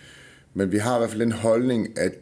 men 0.54 0.72
vi 0.72 0.78
har 0.78 0.96
i 0.96 0.98
hvert 0.98 1.10
fald 1.10 1.20
den 1.20 1.32
holdning, 1.32 1.98
at 1.98 2.12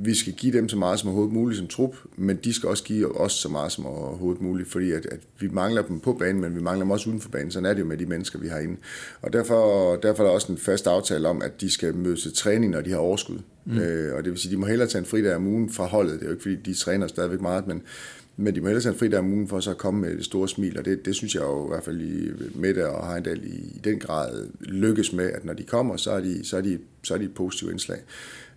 vi 0.00 0.14
skal 0.14 0.32
give 0.32 0.52
dem 0.52 0.68
så 0.68 0.76
meget 0.76 0.98
som 0.98 1.08
overhovedet 1.08 1.34
muligt 1.34 1.58
som 1.58 1.66
trup, 1.66 1.96
men 2.16 2.36
de 2.36 2.52
skal 2.52 2.68
også 2.68 2.84
give 2.84 3.20
os 3.20 3.32
så 3.32 3.48
meget 3.48 3.72
som 3.72 3.86
overhovedet 3.86 4.42
muligt, 4.42 4.68
fordi 4.68 4.92
at, 4.92 5.06
at 5.06 5.20
vi 5.40 5.48
mangler 5.48 5.82
dem 5.82 6.00
på 6.00 6.12
banen, 6.12 6.40
men 6.40 6.54
vi 6.54 6.60
mangler 6.60 6.84
dem 6.84 6.90
også 6.90 7.10
uden 7.10 7.20
for 7.20 7.30
banen. 7.30 7.50
Sådan 7.50 7.66
er 7.66 7.74
det 7.74 7.80
jo 7.80 7.86
med 7.86 7.96
de 7.96 8.06
mennesker, 8.06 8.38
vi 8.38 8.48
har 8.48 8.58
inde. 8.58 8.76
Og 9.22 9.32
derfor, 9.32 9.96
derfor 9.96 10.22
er 10.22 10.26
der 10.26 10.34
også 10.34 10.52
en 10.52 10.58
fast 10.58 10.86
aftale 10.86 11.28
om, 11.28 11.42
at 11.42 11.60
de 11.60 11.70
skal 11.70 11.94
møde 11.94 12.16
til 12.16 12.34
træning, 12.34 12.72
når 12.72 12.80
de 12.80 12.90
har 12.90 12.98
overskud. 12.98 13.38
Mm. 13.64 13.78
Øh, 13.78 14.16
og 14.16 14.24
det 14.24 14.32
vil 14.32 14.40
sige, 14.40 14.50
at 14.50 14.52
de 14.52 14.60
må 14.60 14.66
hellere 14.66 14.88
tage 14.88 15.00
en 15.00 15.06
fridag 15.06 15.36
om 15.36 15.46
ugen 15.46 15.70
fra 15.70 15.86
holdet. 15.86 16.12
Det 16.12 16.22
er 16.22 16.26
jo 16.26 16.32
ikke, 16.32 16.42
fordi 16.42 16.56
de 16.56 16.74
træner 16.74 17.06
stadigvæk 17.06 17.40
meget, 17.40 17.66
men, 17.66 17.82
men 18.40 18.54
de 18.54 18.60
må 18.60 18.66
hellere 18.66 18.82
tage 18.82 18.92
en 18.92 18.98
fridag 18.98 19.18
om 19.18 19.32
ugen 19.32 19.48
for 19.48 19.60
så 19.60 19.70
at 19.70 19.78
komme 19.78 20.00
med 20.00 20.16
det 20.16 20.24
store 20.24 20.48
smil, 20.48 20.78
og 20.78 20.84
det, 20.84 21.04
det 21.04 21.14
synes 21.14 21.34
jeg 21.34 21.42
jo 21.42 21.66
i 21.66 21.68
hvert 21.68 21.84
fald 21.84 22.00
i 22.00 22.30
Mette 22.54 22.88
og 22.88 23.12
Heindal 23.12 23.44
i, 23.44 23.56
i 23.56 23.80
den 23.84 23.98
grad 23.98 24.46
lykkes 24.60 25.12
med, 25.12 25.30
at 25.30 25.44
når 25.44 25.52
de 25.52 25.62
kommer, 25.62 25.96
så 25.96 26.10
er 26.10 26.20
de, 26.20 26.44
så 26.44 26.56
er 26.56 26.60
de, 26.60 26.78
så 27.02 27.14
er 27.14 27.18
de 27.18 27.24
et 27.24 27.34
positivt 27.34 27.70
indslag. 27.70 27.98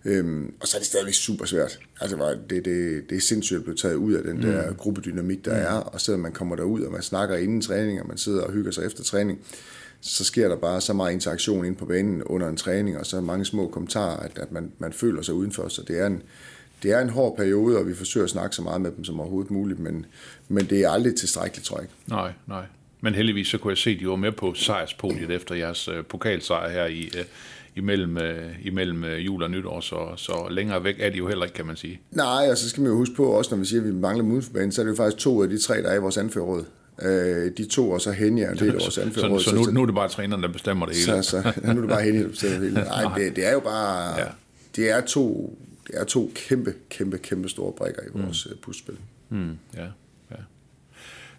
Øhm, 0.04 0.54
og 0.60 0.68
så 0.68 0.76
er 0.76 0.78
det 0.78 0.86
stadigvæk 0.86 1.14
super 1.14 1.44
svært. 1.44 1.78
Altså, 2.00 2.36
det, 2.50 2.64
det, 2.64 3.10
det 3.10 3.16
er 3.16 3.20
sindssygt 3.20 3.58
at 3.58 3.64
blive 3.64 3.76
taget 3.76 3.94
ud 3.94 4.12
af 4.12 4.22
den 4.22 4.36
mm. 4.36 4.42
der 4.42 4.72
gruppedynamik, 4.72 5.44
der 5.44 5.54
mm. 5.54 5.62
er, 5.62 5.80
og 5.80 6.00
så 6.00 6.16
man 6.16 6.32
kommer 6.32 6.56
derud, 6.56 6.82
og 6.82 6.92
man 6.92 7.02
snakker 7.02 7.36
inden 7.36 7.60
træning, 7.60 8.00
og 8.00 8.08
man 8.08 8.18
sidder 8.18 8.42
og 8.42 8.52
hygger 8.52 8.70
sig 8.70 8.86
efter 8.86 9.02
træning, 9.02 9.40
så 10.00 10.24
sker 10.24 10.48
der 10.48 10.56
bare 10.56 10.80
så 10.80 10.92
meget 10.92 11.12
interaktion 11.12 11.64
ind 11.64 11.76
på 11.76 11.86
banen 11.86 12.22
under 12.22 12.48
en 12.48 12.56
træning, 12.56 12.98
og 12.98 13.06
så 13.06 13.20
mange 13.20 13.44
små 13.44 13.68
kommentarer, 13.68 14.16
at, 14.16 14.38
at 14.38 14.52
man, 14.52 14.72
man 14.78 14.92
føler 14.92 15.22
sig 15.22 15.34
udenfor, 15.34 15.68
så 15.68 15.82
det 15.88 16.00
er 16.00 16.06
en, 16.06 16.22
det 16.82 16.90
er 16.90 17.00
en 17.00 17.08
hård 17.08 17.36
periode, 17.36 17.78
og 17.78 17.88
vi 17.88 17.94
forsøger 17.94 18.24
at 18.24 18.30
snakke 18.30 18.56
så 18.56 18.62
meget 18.62 18.80
med 18.80 18.90
dem 18.96 19.04
som 19.04 19.20
overhovedet 19.20 19.50
muligt, 19.50 19.80
men, 19.80 20.06
men 20.48 20.66
det 20.66 20.80
er 20.80 20.90
aldrig 20.90 21.14
tilstrækkeligt, 21.14 21.66
tror 21.66 21.76
jeg 21.76 21.84
ikke. 21.84 21.94
Nej, 22.08 22.32
nej. 22.46 22.64
Men 23.00 23.14
heldigvis 23.14 23.46
så 23.46 23.58
kunne 23.58 23.70
jeg 23.70 23.78
se, 23.78 23.90
at 23.90 24.00
de 24.00 24.08
var 24.08 24.16
med 24.16 24.32
på 24.32 24.54
sejrspodiet 24.54 25.30
efter 25.30 25.54
jeres 25.54 25.88
uh, 25.88 25.94
pokalsejr 26.08 26.68
her 26.70 26.86
i, 26.86 27.10
uh, 27.14 27.24
imellem, 27.76 28.16
uh, 28.16 28.66
imellem 28.66 29.02
uh, 29.02 29.26
jul 29.26 29.42
og 29.42 29.50
nytår, 29.50 29.80
så, 29.80 29.96
så 30.16 30.48
længere 30.50 30.84
væk 30.84 30.96
er 30.98 31.10
de 31.10 31.16
jo 31.16 31.28
heller 31.28 31.44
ikke, 31.44 31.54
kan 31.54 31.66
man 31.66 31.76
sige. 31.76 32.00
Nej, 32.10 32.48
og 32.50 32.58
så 32.58 32.68
skal 32.68 32.82
man 32.82 32.90
jo 32.90 32.96
huske 32.96 33.14
på, 33.14 33.24
også 33.24 33.54
når 33.54 33.58
vi 33.58 33.64
siger, 33.66 33.80
at 33.80 33.86
vi 33.86 33.92
mangler 33.92 34.24
dem 34.24 34.70
så 34.70 34.80
er 34.80 34.84
det 34.84 34.90
jo 34.90 34.96
faktisk 34.96 35.22
to 35.22 35.42
af 35.42 35.48
de 35.48 35.58
tre, 35.58 35.82
der 35.82 35.88
er 35.88 35.94
i 35.94 36.00
vores 36.00 36.16
anførråd. 36.16 36.64
Øh, 37.02 37.52
de 37.56 37.64
to, 37.64 37.90
og 37.90 38.00
så 38.00 38.12
Henja, 38.12 38.50
det 38.50 38.68
er 38.68 38.72
vores 38.72 38.98
anfører. 39.04 39.38
Så, 39.38 39.50
så, 39.50 39.56
nu, 39.56 39.62
nu 39.62 39.82
er 39.82 39.86
det 39.86 39.94
bare 39.94 40.08
træneren, 40.08 40.42
der 40.42 40.48
bestemmer 40.48 40.86
det 40.86 40.96
hele? 40.96 41.22
Så, 41.22 41.30
så 41.42 41.52
nu 41.62 41.70
er 41.70 41.80
det 41.80 41.88
bare 41.88 42.02
Henja, 42.02 42.22
der 42.22 42.28
bestemmer 42.28 42.58
det 42.58 42.68
hele. 42.68 42.80
Nej, 43.04 43.18
det, 43.18 43.36
det 43.36 43.46
er 43.46 43.52
jo 43.52 43.60
bare... 43.60 44.20
Ja. 44.20 44.24
Det 44.76 44.90
er 44.90 45.00
to, 45.00 45.58
det 45.86 46.00
er 46.00 46.04
to 46.04 46.32
kæmpe, 46.34 46.74
kæmpe, 46.90 47.18
kæmpe 47.18 47.48
store 47.48 47.72
brækker 47.72 48.02
i 48.02 48.08
vores 48.12 48.46
mm. 48.50 48.56
puslespil. 48.62 48.96
Mm, 49.28 49.58
ja, 49.74 49.86
ja. 50.30 50.36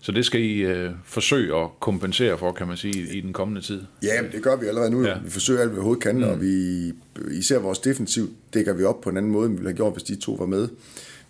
Så 0.02 0.12
det 0.12 0.26
skal 0.26 0.42
I 0.42 0.60
øh, 0.60 0.92
forsøge 1.06 1.56
at 1.56 1.70
kompensere 1.80 2.38
for, 2.38 2.52
kan 2.52 2.68
man 2.68 2.78
sige, 2.78 3.18
i 3.18 3.22
den 3.22 3.34
kommende 3.34 3.62
tid? 3.62 3.82
Ja, 4.04 4.22
det 4.32 4.44
gør 4.44 4.56
vi 4.56 4.66
allerede 4.66 4.92
nu. 4.92 5.04
Ja. 5.04 5.18
Vi 5.24 5.30
forsøger 5.30 5.62
alt, 5.62 5.70
hvad 5.70 5.76
vi 5.76 5.80
overhovedet 5.80 6.04
kan, 6.04 6.18
mm. 6.18 6.24
og 6.24 6.42
vi, 6.42 6.94
især 7.32 7.60
vores 7.60 7.80
defensiv 7.80 8.34
dækker 8.54 8.74
vi 8.74 8.84
op 8.84 9.02
på 9.02 9.10
en 9.10 9.18
anden 9.18 9.32
måde, 9.32 9.46
end 9.46 9.54
vi 9.54 9.58
ville 9.58 9.70
have 9.70 9.76
gjort, 9.76 9.94
hvis 9.94 10.04
de 10.04 10.16
to 10.16 10.32
var 10.32 10.46
med. 10.46 10.68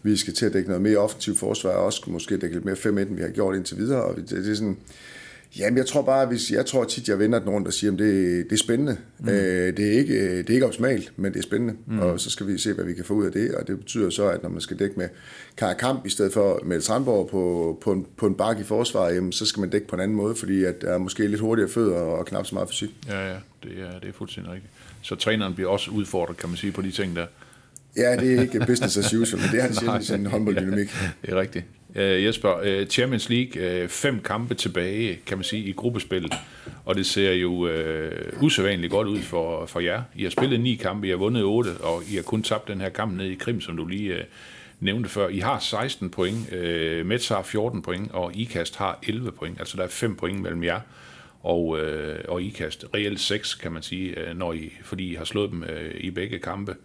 Vi 0.03 0.17
skal 0.17 0.33
til 0.33 0.45
at 0.45 0.53
dække 0.53 0.69
noget 0.69 0.81
mere 0.81 0.97
offensivt 0.97 1.39
forsvar, 1.39 1.69
og 1.69 1.85
også 1.85 2.03
måske 2.07 2.37
dække 2.37 2.55
lidt 2.55 2.65
mere 2.65 2.75
5 2.75 2.97
end 2.97 3.15
vi 3.15 3.21
har 3.21 3.29
gjort 3.29 3.55
indtil 3.55 3.77
videre. 3.77 4.03
Og 4.03 4.15
det, 4.15 4.29
det 4.29 4.51
er 4.51 4.55
sådan, 4.55 4.77
Jamen, 5.57 5.77
jeg 5.77 5.85
tror 5.85 6.01
bare, 6.01 6.25
hvis 6.25 6.51
jeg 6.51 6.65
tror 6.65 6.83
tit, 6.83 7.09
jeg 7.09 7.19
vender 7.19 7.39
den 7.39 7.49
rundt 7.49 7.67
og 7.67 7.73
siger, 7.73 7.93
at 7.93 7.99
det, 7.99 8.45
det 8.49 8.51
er 8.51 8.57
spændende. 8.57 8.97
Mm. 9.19 9.29
Øh, 9.29 9.77
det, 9.77 9.87
er 9.87 9.91
ikke, 9.99 10.37
det 10.37 10.49
er 10.49 10.53
ikke 10.53 10.65
optimalt, 10.65 11.11
men 11.15 11.33
det 11.33 11.39
er 11.39 11.43
spændende. 11.43 11.75
Mm. 11.87 11.99
Og 11.99 12.19
så 12.19 12.29
skal 12.29 12.47
vi 12.47 12.57
se, 12.57 12.73
hvad 12.73 12.85
vi 12.85 12.93
kan 12.93 13.05
få 13.05 13.13
ud 13.13 13.25
af 13.25 13.31
det. 13.31 13.55
Og 13.55 13.67
det 13.67 13.77
betyder 13.79 14.09
så, 14.09 14.29
at 14.29 14.43
når 14.43 14.49
man 14.49 14.61
skal 14.61 14.79
dække 14.79 14.95
med 14.97 15.09
Kamp 15.79 16.05
i 16.05 16.09
stedet 16.09 16.33
for 16.33 16.61
med 16.65 16.81
Strandborg 16.81 17.29
på, 17.29 17.77
på, 17.81 17.91
en, 17.91 18.05
på 18.17 18.27
en 18.27 18.35
bakke 18.35 18.61
i 18.61 18.63
forsvaret, 18.63 19.15
jamen, 19.15 19.31
så 19.31 19.45
skal 19.45 19.59
man 19.59 19.69
dække 19.69 19.87
på 19.87 19.95
en 19.95 20.01
anden 20.01 20.17
måde, 20.17 20.35
fordi 20.35 20.63
at 20.63 20.81
der 20.81 20.93
er 20.93 20.97
måske 20.97 21.27
lidt 21.27 21.41
hurtigere 21.41 21.69
fødder 21.69 21.95
og 21.95 22.25
knap 22.25 22.45
så 22.45 22.55
meget 22.55 22.69
fysik. 22.69 22.89
Ja, 23.07 23.27
ja, 23.27 23.35
det 23.63 23.71
er, 23.79 23.99
det 23.99 24.09
er 24.09 24.13
fuldstændig 24.13 24.53
rigtigt. 24.53 24.73
Så 25.01 25.15
træneren 25.15 25.53
bliver 25.53 25.69
også 25.69 25.91
udfordret, 25.91 26.37
kan 26.37 26.49
man 26.49 26.57
sige, 26.57 26.71
på 26.71 26.81
de 26.81 26.91
ting 26.91 27.15
der. 27.15 27.25
Ja, 27.97 28.15
det 28.15 28.33
er 28.33 28.41
ikke 28.41 28.59
business 28.59 28.97
as 28.97 29.13
usual, 29.13 29.41
men 29.41 29.51
det 29.51 29.59
er 29.59 29.63
han 29.63 29.73
sjældent 29.73 30.03
i 30.03 30.05
sin 30.05 30.25
håndbolddynamik. 30.25 30.89
det 31.21 31.33
er 31.33 31.39
rigtigt 31.39 31.65
øh, 31.95 32.25
Jesper, 32.25 32.59
Øh, 32.63 32.87
Champions 32.87 33.29
League, 33.29 33.61
øh, 33.61 33.89
fem 33.89 34.19
kampe 34.19 34.53
tilbage, 34.53 35.19
kan 35.25 35.37
man 35.37 35.43
sige, 35.43 35.63
i 35.63 35.71
gruppespillet, 35.71 36.33
og 36.85 36.95
det 36.95 37.05
ser 37.05 37.31
jo 37.31 37.67
øh, 37.67 38.33
usædvanligt 38.41 38.91
godt 38.91 39.07
ud 39.07 39.19
for, 39.19 39.65
for 39.65 39.79
jer. 39.79 40.01
I 40.15 40.23
har 40.23 40.29
spillet 40.29 40.59
ni 40.59 40.75
kampe, 40.75 41.07
I 41.07 41.09
har 41.09 41.17
vundet 41.17 41.43
otte, 41.43 41.69
og 41.81 42.03
I 42.11 42.15
har 42.15 42.23
kun 42.23 42.43
tabt 42.43 42.67
den 42.67 42.81
her 42.81 42.89
kamp 42.89 43.17
ned 43.17 43.25
i 43.25 43.35
Krim, 43.35 43.61
som 43.61 43.77
du 43.77 43.85
lige 43.85 44.13
øh, 44.13 44.23
nævnte 44.79 45.09
før. 45.09 45.27
I 45.27 45.39
har 45.39 45.59
16 45.59 46.09
point, 46.09 46.53
øh, 46.53 47.05
Mets 47.05 47.27
har 47.27 47.43
14 47.43 47.81
point, 47.81 48.11
og 48.11 48.35
IKAST 48.35 48.75
har 48.75 48.99
11 49.07 49.31
point, 49.31 49.59
altså 49.59 49.77
der 49.77 49.83
er 49.83 49.87
5 49.87 50.15
point 50.15 50.41
mellem 50.41 50.63
jer 50.63 50.79
og, 51.43 51.79
øh, 51.79 52.19
og 52.27 52.41
IKAST. 52.41 52.85
Reelt 52.93 53.19
6, 53.19 53.55
kan 53.55 53.71
man 53.71 53.81
sige, 53.81 54.19
øh, 54.19 54.37
når 54.37 54.53
I, 54.53 54.71
fordi 54.83 55.11
I 55.11 55.15
har 55.15 55.25
slået 55.25 55.51
dem 55.51 55.63
øh, 55.63 55.95
i 55.97 56.11
begge 56.11 56.39
kampe. 56.39 56.71
Øh, 56.71 56.77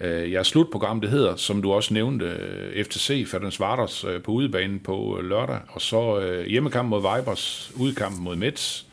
Øh, 0.00 0.32
jeres 0.32 0.46
slutprogram, 0.46 1.00
det 1.00 1.10
hedder, 1.10 1.36
som 1.36 1.62
du 1.62 1.72
også 1.72 1.94
nævnte, 1.94 2.26
øh, 2.26 2.84
FTC, 2.84 3.26
Ferdinand 3.28 3.58
Vardas 3.58 4.04
øh, 4.04 4.22
på 4.22 4.32
udebanen 4.32 4.80
på 4.80 5.18
øh, 5.18 5.28
lørdag, 5.28 5.58
og 5.68 5.80
så 5.80 6.20
øh, 6.20 6.46
hjemmekamp 6.46 6.88
mod 6.88 7.00
Vibers, 7.00 7.72
udkamp 7.76 8.18
mod 8.18 8.36
Mets, 8.36 8.86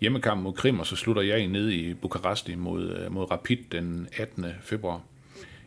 hjemmekamp 0.00 0.42
mod 0.42 0.52
Krim, 0.52 0.80
og 0.80 0.86
så 0.86 0.96
slutter 0.96 1.22
jeg 1.22 1.46
ned 1.46 1.70
i 1.70 1.94
Bukaresti 1.94 2.54
mod, 2.54 2.90
øh, 2.90 3.12
mod 3.12 3.30
Rapid 3.30 3.58
den 3.72 4.08
18. 4.16 4.46
februar. 4.62 5.00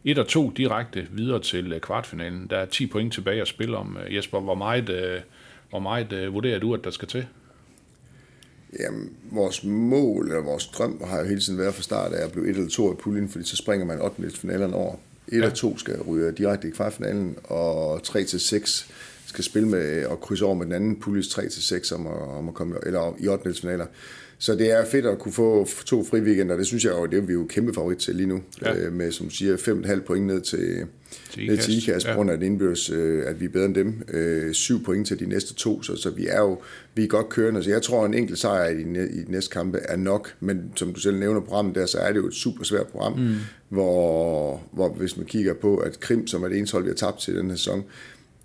1 0.06 0.20
og 0.20 0.28
2 0.28 0.50
direkte 0.50 1.08
videre 1.12 1.40
til 1.40 1.74
øh, 1.74 1.80
kvartfinalen. 1.80 2.48
Der 2.50 2.58
er 2.58 2.66
10 2.66 2.88
point 2.88 3.13
tilbage 3.13 3.42
at 3.42 3.48
spille 3.48 3.78
om. 3.78 3.98
Øh, 4.06 4.16
Jesper, 4.16 4.40
hvor 4.40 4.56
meget, 4.56 4.90
øh, 4.90 5.22
hvor 5.70 5.80
meget 5.80 6.13
øh, 6.13 6.34
vurderer 6.34 6.60
du, 6.60 6.74
at 6.74 6.84
der 6.84 6.92
skal 6.92 7.08
til? 7.08 7.25
Jamen, 8.80 9.10
vores 9.32 9.63
mål, 9.63 10.27
eller 10.27 10.44
vores 10.44 10.68
drøm, 10.68 11.01
har 11.06 11.20
jo 11.20 11.25
hele 11.25 11.42
tiden 11.42 11.60
været 11.60 11.74
fra 11.74 11.82
start 11.82 12.13
af 12.13 12.25
at 12.25 12.32
blive 12.32 12.50
1 12.50 12.56
eller 12.56 12.70
2 12.70 12.94
i 12.94 12.96
puljen, 12.96 13.30
fordi 13.30 13.46
så 13.46 13.56
springer 13.56 13.86
man 13.86 14.01
8. 14.01 14.30
finalen 14.30 14.74
over. 14.74 14.96
1 15.27 15.42
ja. 15.42 15.46
og 15.46 15.53
2 15.53 15.77
skal 15.77 16.01
ryge 16.01 16.32
direkte 16.32 16.68
i 16.68 16.72
kvartfinalen, 16.72 17.36
og 17.44 18.03
3 18.03 18.24
til 18.24 18.39
6 18.39 18.89
skal 19.25 19.44
spille 19.44 19.68
med 19.68 20.06
og 20.06 20.22
krydse 20.22 20.46
over 20.46 20.56
med 20.56 20.65
den 20.65 20.74
anden 20.74 21.00
puljes 21.00 21.27
3 21.27 21.50
til 21.50 21.63
6 21.63 21.92
om 21.92 22.08
at, 22.08 22.13
om 22.13 22.48
at 22.48 22.53
komme 22.53 22.75
eller 22.86 23.15
i 23.20 23.27
8. 23.27 23.53
finaler. 23.53 23.86
Så 24.43 24.55
det 24.55 24.71
er 24.71 24.85
fedt 24.85 25.05
at 25.05 25.19
kunne 25.19 25.31
få 25.31 25.67
to 25.85 26.03
fri 26.03 26.21
weekender. 26.21 26.57
Det 26.57 26.65
synes 26.65 26.85
jeg 26.85 26.91
jo, 26.91 27.05
det 27.05 27.17
er 27.17 27.21
vi 27.21 27.33
jo 27.33 27.45
kæmpe 27.50 27.73
favorit 27.73 27.97
til 27.97 28.15
lige 28.15 28.27
nu. 28.27 28.41
Ja. 28.62 28.75
Øh, 28.75 28.93
med, 28.93 29.12
som 29.12 29.29
siger, 29.29 29.57
5,5 29.57 30.01
point 30.01 30.25
ned 30.25 30.41
til, 30.41 30.85
til 31.31 31.47
ned 31.47 31.57
til 31.57 31.77
IKAS, 31.77 32.05
ja. 32.05 32.13
grund 32.13 32.31
af 32.31 32.41
indbyrdes, 32.41 32.89
øh, 32.89 33.23
at 33.27 33.39
vi 33.39 33.45
er 33.45 33.50
bedre 33.50 33.65
end 33.65 33.75
dem. 33.75 34.03
Øh, 34.13 34.53
7 34.53 34.83
point 34.83 35.07
til 35.07 35.19
de 35.19 35.25
næste 35.25 35.53
to, 35.53 35.81
så, 35.81 35.95
så 35.95 36.09
vi 36.09 36.27
er 36.27 36.39
jo 36.39 36.62
vi 36.95 37.03
er 37.03 37.07
godt 37.07 37.29
kørende. 37.29 37.63
Så 37.63 37.69
jeg 37.69 37.81
tror, 37.81 38.05
en 38.05 38.13
enkelt 38.13 38.39
sejr 38.39 38.69
i, 38.69 38.81
i 38.81 39.23
de 39.23 39.31
næste 39.31 39.51
kampe 39.51 39.77
er 39.77 39.95
nok. 39.95 40.33
Men 40.39 40.71
som 40.75 40.93
du 40.93 41.00
selv 41.00 41.19
nævner 41.19 41.41
programmet 41.41 41.75
der, 41.75 41.85
så 41.85 41.97
er 41.97 42.12
det 42.12 42.19
jo 42.19 42.27
et 42.27 42.33
super 42.33 42.63
svært 42.63 42.88
program, 42.88 43.19
mm. 43.19 43.35
hvor, 43.69 44.63
hvor 44.71 44.89
hvis 44.89 45.17
man 45.17 45.25
kigger 45.25 45.53
på, 45.53 45.77
at 45.77 46.00
Krim, 46.00 46.27
som 46.27 46.43
er 46.43 46.47
det 46.47 46.57
eneste 46.57 46.73
hold, 46.73 46.83
vi 46.83 46.89
har 46.89 46.95
tabt 46.95 47.19
til 47.19 47.35
den 47.35 47.50
her 47.50 47.55
sæson, 47.55 47.83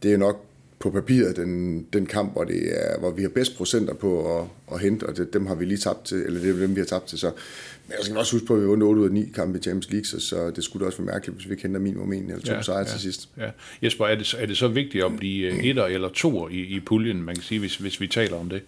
det 0.02 0.12
er 0.12 0.16
nok 0.16 0.47
på 0.78 0.90
papiret 0.90 1.36
den, 1.36 1.82
den 1.92 2.06
kamp, 2.06 2.32
hvor, 2.32 2.44
det 2.44 2.62
er, 2.70 2.98
hvor 2.98 3.10
vi 3.10 3.22
har 3.22 3.28
bedst 3.28 3.56
procenter 3.56 3.94
på 3.94 4.38
at, 4.38 4.46
at 4.72 4.80
hente, 4.80 5.04
og 5.04 5.16
det, 5.16 5.32
dem 5.32 5.46
har 5.46 5.54
vi 5.54 5.64
lige 5.64 5.78
tabt 5.78 6.04
til, 6.04 6.16
eller 6.16 6.40
det 6.40 6.50
er 6.50 6.58
dem, 6.58 6.74
vi 6.74 6.80
har 6.80 6.86
tabt 6.86 7.06
til. 7.06 7.18
Så, 7.18 7.26
men 7.86 7.94
jeg 7.96 8.04
skal 8.04 8.16
også 8.16 8.32
huske 8.32 8.46
på, 8.46 8.54
at 8.54 8.60
vi 8.60 8.66
vundet 8.66 8.88
8 8.88 9.00
ud 9.00 9.06
af 9.06 9.12
9 9.12 9.30
kampe 9.34 9.58
i 9.58 9.62
Champions 9.62 9.90
League, 9.90 10.04
så, 10.04 10.20
så 10.20 10.50
det 10.50 10.64
skulle 10.64 10.80
da 10.80 10.86
også 10.86 11.02
være 11.02 11.12
mærkeligt, 11.14 11.38
hvis 11.38 11.50
vi 11.50 11.56
kender 11.56 11.80
minimum 11.80 12.12
en 12.12 12.22
eller 12.30 12.40
to 12.40 12.52
ja, 12.52 12.62
sejre 12.62 12.78
ja, 12.78 12.84
til 12.84 13.00
sidst. 13.00 13.28
Ja. 13.38 13.50
Jesper, 13.82 14.06
er 14.06 14.14
det, 14.14 14.34
er 14.38 14.46
det 14.46 14.56
så 14.56 14.68
vigtigt 14.68 15.04
at 15.04 15.16
blive 15.16 15.52
øh, 15.52 15.64
etter 15.64 15.84
eller 15.84 16.08
toer 16.08 16.48
i, 16.48 16.60
i 16.60 16.80
puljen, 16.80 17.22
man 17.22 17.34
kan 17.34 17.44
sige, 17.44 17.60
hvis, 17.60 17.76
hvis 17.76 18.00
vi 18.00 18.06
taler 18.06 18.36
om 18.36 18.48
det? 18.48 18.62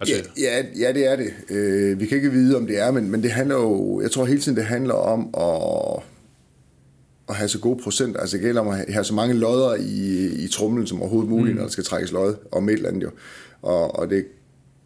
Altså... 0.00 0.14
Ja, 0.38 0.56
ja, 0.56 0.64
ja, 0.78 0.92
det 0.92 1.06
er 1.06 1.16
det. 1.16 1.32
Øh, 1.50 2.00
vi 2.00 2.06
kan 2.06 2.16
ikke 2.16 2.30
vide, 2.30 2.56
om 2.56 2.66
det 2.66 2.78
er, 2.78 2.90
men, 2.90 3.10
men 3.10 3.22
det 3.22 3.30
handler 3.30 3.54
jo, 3.54 4.00
jeg 4.00 4.10
tror 4.10 4.24
hele 4.24 4.40
tiden, 4.40 4.56
det 4.56 4.64
handler 4.64 4.94
om 4.94 5.20
at 5.36 6.02
at 7.28 7.34
have 7.34 7.48
så 7.48 7.58
gode 7.58 7.82
procenter. 7.82 8.20
Altså 8.20 8.36
det 8.36 8.44
gælder 8.44 8.60
om 8.60 8.68
at 8.68 8.92
have 8.92 9.04
så 9.04 9.14
mange 9.14 9.34
lodder 9.34 9.74
i, 9.74 10.26
i 10.44 10.48
trumlen 10.48 10.86
som 10.86 11.00
overhovedet 11.02 11.30
muligt, 11.30 11.54
mm. 11.54 11.56
når 11.56 11.62
der 11.62 11.72
skal 11.72 11.84
trækkes 11.84 12.12
lod 12.12 12.34
om 12.52 12.68
et 12.68 12.72
eller 12.72 12.88
andet 12.88 13.02
jo. 13.02 13.10
Og, 13.62 13.98
og 13.98 14.10
det 14.10 14.26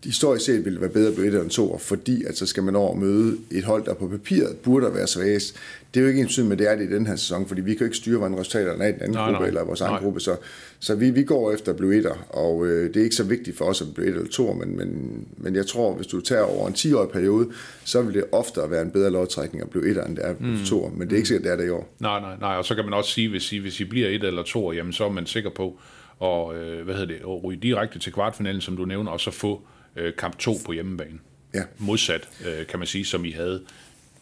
historisk 0.04 0.44
set 0.44 0.64
ville 0.64 0.74
det 0.74 0.80
være 0.80 0.90
bedre 0.90 1.08
at 1.08 1.14
blive 1.14 1.28
et 1.28 1.34
eller 1.34 1.48
to, 1.48 1.78
fordi 1.78 2.24
at 2.24 2.36
så 2.36 2.46
skal 2.46 2.62
man 2.62 2.76
over 2.76 2.90
og 2.90 2.98
møde 2.98 3.36
et 3.50 3.64
hold, 3.64 3.84
der 3.84 3.94
på 3.94 4.08
papiret 4.08 4.56
burde 4.56 4.94
være 4.94 5.06
svagest. 5.06 5.56
Det 5.94 6.00
er 6.00 6.04
jo 6.04 6.08
ikke 6.08 6.20
en 6.20 6.28
syn, 6.28 6.46
men 6.46 6.58
det 6.58 6.70
er 6.70 6.76
det 6.76 6.90
i 6.90 6.94
den 6.94 7.06
her 7.06 7.16
sæson, 7.16 7.46
fordi 7.46 7.60
vi 7.60 7.70
kan 7.70 7.80
jo 7.80 7.84
ikke 7.84 7.96
styre, 7.96 8.18
hvordan 8.18 8.38
resultaterne 8.38 8.84
er 8.84 8.88
i 8.88 8.92
den 8.92 9.00
anden 9.00 9.14
nej, 9.14 9.24
gruppe 9.24 9.40
nej. 9.40 9.48
eller 9.48 9.64
vores 9.64 9.80
egen 9.80 9.92
nej. 9.92 10.02
gruppe. 10.02 10.20
Så, 10.20 10.36
så 10.78 10.94
vi, 10.94 11.10
vi 11.10 11.22
går 11.22 11.52
efter 11.52 11.70
at 11.70 11.76
blive 11.76 11.96
etter, 11.96 12.26
og 12.28 12.66
øh, 12.66 12.94
det 12.94 13.00
er 13.00 13.04
ikke 13.04 13.16
så 13.16 13.24
vigtigt 13.24 13.56
for 13.56 13.64
os 13.64 13.82
at 13.82 13.86
blive 13.94 14.08
et 14.08 14.14
eller 14.14 14.30
to, 14.30 14.52
men, 14.52 14.76
men, 14.76 15.20
men 15.36 15.56
jeg 15.56 15.66
tror, 15.66 15.94
hvis 15.94 16.06
du 16.06 16.20
tager 16.20 16.42
over 16.42 16.68
en 16.68 16.74
10-årig 16.74 17.10
periode, 17.10 17.48
så 17.84 18.02
vil 18.02 18.14
det 18.14 18.24
oftere 18.32 18.70
være 18.70 18.82
en 18.82 18.90
bedre 18.90 19.10
lodtrækning 19.10 19.64
at 19.64 19.70
blive 19.70 19.90
etter, 19.90 20.04
end 20.04 20.16
det 20.16 20.26
er 20.26 20.34
mm. 20.40 20.58
to. 20.66 20.92
Men 20.96 21.08
det 21.08 21.12
er 21.12 21.16
ikke 21.16 21.28
sikkert, 21.28 21.44
det 21.44 21.52
er 21.52 21.56
det 21.56 21.66
i 21.66 21.70
år. 21.70 21.94
Nej, 21.98 22.20
nej, 22.20 22.36
nej, 22.40 22.54
og 22.56 22.64
så 22.64 22.74
kan 22.74 22.84
man 22.84 22.94
også 22.94 23.10
sige, 23.10 23.28
hvis 23.28 23.52
I, 23.52 23.58
hvis 23.58 23.80
I 23.80 23.84
bliver 23.84 24.08
et 24.08 24.24
eller 24.24 24.42
to, 24.42 24.72
jamen 24.72 24.92
så 24.92 25.04
er 25.04 25.10
man 25.10 25.26
sikker 25.26 25.50
på 25.50 25.78
at, 26.22 26.56
øh, 26.56 26.84
hvad 26.84 26.94
hedder 26.94 27.06
det, 27.06 27.20
at 27.20 27.44
ryge 27.44 27.60
direkte 27.62 27.98
til 27.98 28.12
kvartfinalen, 28.12 28.60
som 28.60 28.76
du 28.76 28.84
nævner, 28.84 29.12
og 29.12 29.20
så 29.20 29.30
få 29.30 29.54
øh, 29.54 29.79
kamp 30.18 30.38
2 30.38 30.56
på 30.66 30.72
hjemmebane. 30.72 31.18
Ja. 31.54 31.62
Modsat, 31.78 32.28
øh, 32.46 32.66
kan 32.66 32.78
man 32.78 32.88
sige, 32.88 33.04
som 33.04 33.24
I 33.24 33.30
havde 33.30 33.62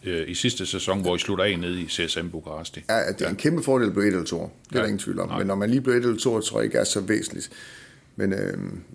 øh, 0.03 0.29
i 0.29 0.33
sidste 0.33 0.65
sæson, 0.65 1.01
hvor 1.01 1.15
I 1.15 1.19
slutter 1.19 1.45
af 1.45 1.59
nede 1.59 1.81
i 1.81 1.87
CSM 1.87 2.27
Bukaresti. 2.27 2.83
Ja, 2.89 2.95
det 2.95 3.21
er 3.21 3.25
ja. 3.25 3.29
en 3.29 3.35
kæmpe 3.35 3.63
fordel 3.63 3.87
at 3.87 3.93
blive 3.93 4.07
1 4.07 4.13
eller 4.13 4.25
2. 4.25 4.37
Det 4.37 4.45
er 4.45 4.49
ja. 4.73 4.79
der 4.79 4.85
ingen 4.85 4.99
tvivl 4.99 5.19
om. 5.19 5.27
Nej. 5.27 5.37
Men 5.37 5.47
når 5.47 5.55
man 5.55 5.69
lige 5.69 5.81
bliver 5.81 5.97
1 5.97 6.03
eller 6.03 6.19
2, 6.19 6.41
tror 6.41 6.59
jeg 6.59 6.65
ikke 6.65 6.77
er 6.77 6.83
så 6.83 7.01
væsentligt. 7.01 7.49
Men 8.15 8.33
øh, 8.33 8.39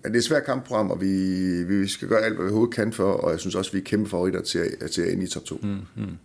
ja, 0.03 0.09
det 0.09 0.15
er 0.15 0.17
et 0.17 0.23
svært 0.23 0.43
kampprogram, 0.45 0.91
og 0.91 1.01
vi, 1.01 1.63
vi 1.63 1.87
skal 1.87 2.07
gøre 2.07 2.21
alt, 2.21 2.35
hvad 2.35 2.45
vi 2.45 2.49
overhovedet 2.49 2.75
kan 2.75 2.93
for, 2.93 3.11
og 3.11 3.31
jeg 3.31 3.39
synes 3.39 3.55
også, 3.55 3.71
vi 3.71 3.77
er 3.77 3.83
kæmpe 3.83 4.09
favoritter 4.09 4.41
til, 4.41 4.61
til 4.91 5.01
at 5.01 5.07
ind 5.11 5.23
i 5.23 5.27
top 5.27 5.43
2. 5.43 5.59
Mm, 5.63 5.79
mm. 5.95 6.17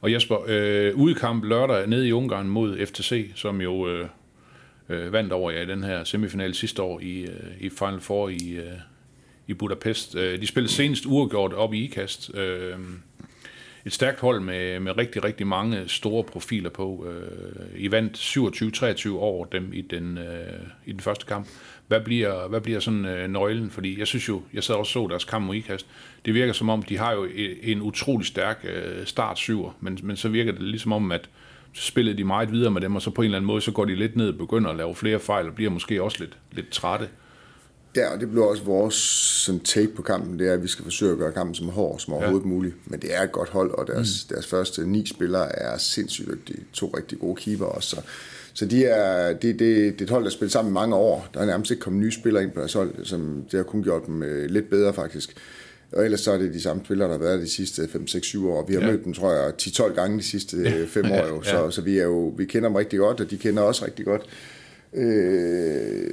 Og 0.00 0.12
Jesper, 0.12 0.36
øh, 0.46 0.96
udkamp 0.96 1.44
lørdag 1.44 1.86
nede 1.86 2.08
i 2.08 2.12
Ungarn 2.12 2.48
mod 2.48 2.86
FTC, 2.86 3.32
som 3.34 3.60
jo 3.60 3.88
øh, 3.88 4.08
øh, 4.88 5.12
vandt 5.12 5.32
over 5.32 5.50
jer 5.50 5.62
i 5.62 5.66
den 5.66 5.84
her 5.84 6.04
semifinal 6.04 6.54
sidste 6.54 6.82
år 6.82 7.00
i, 7.00 7.20
øh, 7.22 7.50
i 7.60 7.68
Final 7.68 8.00
Four 8.00 8.28
i, 8.28 8.50
øh, 8.50 8.72
i 9.46 9.54
Budapest. 9.54 10.14
Øh, 10.16 10.40
de 10.40 10.46
spillede 10.46 10.72
senest 10.72 11.06
uafgjort 11.06 11.52
op 11.52 11.74
i 11.74 11.84
IKAST. 11.84 12.34
Øh, 12.34 12.78
et 13.86 13.92
stærkt 13.92 14.20
hold 14.20 14.40
med, 14.40 14.80
med 14.80 14.96
rigtig, 14.98 15.24
rigtig 15.24 15.46
mange 15.46 15.82
store 15.86 16.24
profiler 16.24 16.70
på. 16.70 17.06
Øh, 17.08 17.66
I 17.76 17.90
vandt 17.90 18.16
27-23 19.06 19.10
over 19.10 19.44
dem 19.44 19.70
i 19.72 19.80
den, 19.80 20.18
øh, 20.18 20.60
i 20.86 20.92
den 20.92 21.00
første 21.00 21.26
kamp. 21.26 21.48
Hvad 21.88 22.00
bliver, 22.00 22.48
hvad 22.48 22.60
bliver 22.60 22.80
sådan 22.80 23.04
øh, 23.04 23.30
nøglen? 23.30 23.70
Fordi 23.70 23.98
jeg 23.98 24.06
synes 24.06 24.28
jo, 24.28 24.42
jeg 24.54 24.64
sad 24.64 24.74
også 24.74 24.92
så 24.92 25.06
deres 25.10 25.24
kamp 25.24 25.46
mod 25.46 25.54
IKAST. 25.54 25.86
Det 26.24 26.34
virker 26.34 26.52
som 26.52 26.68
om, 26.68 26.82
de 26.82 26.98
har 26.98 27.12
jo 27.12 27.24
e, 27.24 27.64
en 27.64 27.82
utrolig 27.82 28.26
stærk 28.26 28.66
øh, 28.68 29.06
start 29.06 29.38
syver, 29.38 29.72
men, 29.80 29.98
men 30.02 30.16
så 30.16 30.28
virker 30.28 30.52
det 30.52 30.62
ligesom 30.62 30.92
om, 30.92 31.12
at 31.12 31.28
så 31.72 31.82
spillede 31.82 32.16
de 32.16 32.24
meget 32.24 32.52
videre 32.52 32.70
med 32.70 32.80
dem, 32.80 32.96
og 32.96 33.02
så 33.02 33.10
på 33.10 33.22
en 33.22 33.24
eller 33.24 33.38
anden 33.38 33.46
måde, 33.46 33.60
så 33.60 33.72
går 33.72 33.84
de 33.84 33.94
lidt 33.94 34.16
ned 34.16 34.28
og 34.28 34.38
begynder 34.38 34.70
at 34.70 34.76
lave 34.76 34.94
flere 34.94 35.20
fejl, 35.20 35.46
og 35.46 35.54
bliver 35.54 35.70
måske 35.70 36.02
også 36.02 36.16
lidt, 36.20 36.36
lidt 36.52 36.70
trætte. 36.70 37.08
Ja, 37.96 38.12
og 38.12 38.20
det 38.20 38.30
bliver 38.30 38.46
også 38.46 38.62
vores 38.62 38.94
sådan, 39.44 39.60
take 39.60 39.88
på 39.88 40.02
kampen, 40.02 40.38
det 40.38 40.48
er, 40.48 40.52
at 40.52 40.62
vi 40.62 40.68
skal 40.68 40.84
forsøge 40.84 41.12
at 41.12 41.18
gøre 41.18 41.32
kampen 41.32 41.54
som 41.54 41.68
hård 41.68 41.98
som 41.98 42.14
overhovedet 42.14 42.44
ja. 42.44 42.48
muligt. 42.48 42.74
Men 42.86 43.00
det 43.00 43.14
er 43.14 43.22
et 43.22 43.32
godt 43.32 43.48
hold, 43.48 43.70
og 43.70 43.86
deres, 43.86 44.26
mm. 44.28 44.34
deres 44.34 44.46
første 44.46 44.86
ni 44.86 45.06
spillere 45.06 45.58
er 45.58 45.78
sindssygt 45.78 46.28
dygtige. 46.28 46.64
To 46.72 46.86
rigtig 46.96 47.18
gode 47.18 47.36
keeper 47.36 47.64
også. 47.64 47.88
Så, 47.88 48.02
så 48.54 48.66
de 48.66 48.84
er, 48.84 49.32
det, 49.32 49.42
det, 49.42 49.58
det 49.58 50.00
er 50.00 50.04
et 50.04 50.10
hold, 50.10 50.24
der 50.24 50.30
spiller 50.30 50.50
sammen 50.50 50.72
i 50.72 50.74
mange 50.74 50.96
år. 50.96 51.28
Der 51.34 51.40
er 51.40 51.46
nærmest 51.46 51.70
ikke 51.70 51.80
kommet 51.80 52.02
nye 52.02 52.12
spillere 52.12 52.42
ind 52.42 52.50
på 52.52 52.60
deres 52.60 52.72
hold, 52.72 53.04
som 53.04 53.44
det 53.50 53.58
har 53.58 53.64
kun 53.64 53.82
gjort 53.82 54.06
dem 54.06 54.22
øh, 54.22 54.50
lidt 54.50 54.70
bedre 54.70 54.94
faktisk. 54.94 55.36
Og 55.92 56.04
ellers 56.04 56.20
så 56.20 56.32
er 56.32 56.38
det 56.38 56.54
de 56.54 56.60
samme 56.60 56.84
spillere, 56.84 57.08
der 57.08 57.14
har 57.14 57.24
været 57.24 57.40
de 57.40 57.50
sidste 57.50 57.82
5-6-7 57.82 58.46
år. 58.46 58.66
Vi 58.66 58.74
har 58.74 58.80
ja. 58.80 58.86
mødt 58.86 59.04
dem, 59.04 59.14
tror 59.14 59.32
jeg, 59.32 59.52
10-12 59.62 59.94
gange 59.94 60.18
de 60.18 60.22
sidste 60.22 60.86
5 60.86 61.04
år. 61.10 61.26
Jo. 61.28 61.42
Så, 61.42 61.64
ja. 61.64 61.70
så 61.70 61.82
vi, 61.82 61.98
er 61.98 62.04
jo, 62.04 62.34
vi 62.36 62.44
kender 62.44 62.68
dem 62.68 62.76
rigtig 62.76 62.98
godt, 62.98 63.20
og 63.20 63.30
de 63.30 63.36
kender 63.36 63.62
os 63.62 63.82
rigtig 63.82 64.04
godt. 64.04 64.22
Øh, 64.94 66.10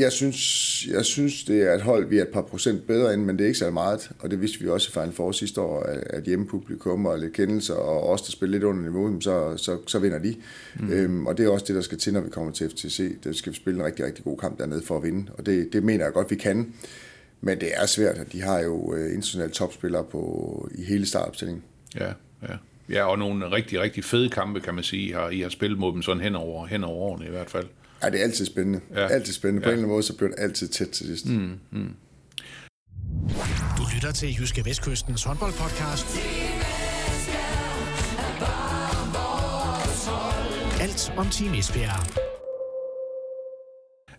jeg 0.00 0.12
synes, 0.12 0.86
jeg 0.86 1.04
synes, 1.04 1.44
det 1.44 1.62
er 1.62 1.74
et 1.74 1.80
hold, 1.82 2.08
vi 2.08 2.18
er 2.18 2.22
et 2.22 2.28
par 2.28 2.42
procent 2.42 2.86
bedre 2.86 3.14
end, 3.14 3.22
men 3.22 3.38
det 3.38 3.44
er 3.44 3.46
ikke 3.46 3.58
så 3.58 3.70
meget. 3.70 4.10
Og 4.18 4.30
det 4.30 4.40
vidste 4.40 4.60
vi 4.60 4.68
også 4.68 4.88
i 4.88 4.92
Final 4.92 5.12
Four 5.12 5.32
sidste 5.32 5.60
år, 5.60 5.82
at 6.06 6.22
hjemmepublikum 6.22 7.06
og 7.06 7.18
lidt 7.18 7.32
kendelser, 7.32 7.74
og 7.74 8.08
os, 8.08 8.22
der 8.22 8.30
spiller 8.30 8.52
lidt 8.52 8.64
under 8.64 8.82
niveau, 8.82 9.20
så, 9.20 9.56
så, 9.56 9.78
så 9.86 9.98
vinder 9.98 10.18
de. 10.18 10.36
Mm. 10.80 10.92
Øhm, 10.92 11.26
og 11.26 11.38
det 11.38 11.46
er 11.46 11.50
også 11.50 11.64
det, 11.68 11.74
der 11.74 11.82
skal 11.82 11.98
til, 11.98 12.12
når 12.12 12.20
vi 12.20 12.30
kommer 12.30 12.52
til 12.52 12.70
FTC. 12.70 13.22
Der 13.24 13.32
skal 13.32 13.52
vi 13.52 13.56
spille 13.56 13.80
en 13.80 13.86
rigtig, 13.86 14.04
rigtig 14.04 14.24
god 14.24 14.38
kamp 14.38 14.58
dernede 14.58 14.82
for 14.82 14.96
at 14.96 15.02
vinde. 15.02 15.32
Og 15.38 15.46
det, 15.46 15.68
det 15.72 15.82
mener 15.84 16.04
jeg 16.04 16.12
godt, 16.12 16.30
vi 16.30 16.36
kan. 16.36 16.72
Men 17.40 17.60
det 17.60 17.68
er 17.74 17.86
svært, 17.86 18.32
de 18.32 18.42
har 18.42 18.60
jo 18.60 18.94
øh, 18.94 19.04
internationale 19.04 19.52
topspillere 19.52 20.04
på, 20.04 20.68
i 20.74 20.84
hele 20.84 21.06
startopstillingen. 21.06 21.62
Ja, 21.96 22.12
ja. 22.48 22.56
Ja, 22.90 23.04
og 23.04 23.18
nogle 23.18 23.50
rigtig, 23.50 23.80
rigtig 23.80 24.04
fede 24.04 24.28
kampe, 24.28 24.60
kan 24.60 24.74
man 24.74 24.84
sige. 24.84 25.08
I 25.08 25.12
har, 25.12 25.30
I 25.30 25.40
har 25.40 25.48
spillet 25.48 25.78
mod 25.78 25.92
dem 25.92 26.02
sådan 26.02 26.22
hen 26.22 26.34
over, 26.34 26.66
hen 26.66 26.84
over 26.84 26.96
årene 26.96 27.26
i 27.26 27.30
hvert 27.30 27.50
fald. 27.50 27.66
Ja, 28.02 28.10
det 28.10 28.20
er 28.20 28.24
altid 28.24 28.46
spændende. 28.46 28.80
Ja. 28.94 29.06
Altid 29.06 29.32
spændende. 29.32 29.62
På 29.62 29.68
ja. 29.68 29.72
en 29.72 29.78
eller 29.78 29.82
anden 29.82 29.94
måde, 29.94 30.02
så 30.02 30.16
bliver 30.16 30.30
det 30.30 30.38
altid 30.38 30.68
tæt 30.68 30.88
til 30.88 31.06
sidst. 31.06 31.26
Mm, 31.26 31.58
mm. 31.70 31.94
Du 33.78 33.82
lytter 33.94 34.12
til 34.14 34.36
Jyske 34.40 34.64
Vestkystens 34.64 35.24
håndboldpodcast. 35.24 36.06
Alt 40.80 41.12
om 41.16 41.26
Team 41.26 41.54
Esbjerg. 41.54 42.30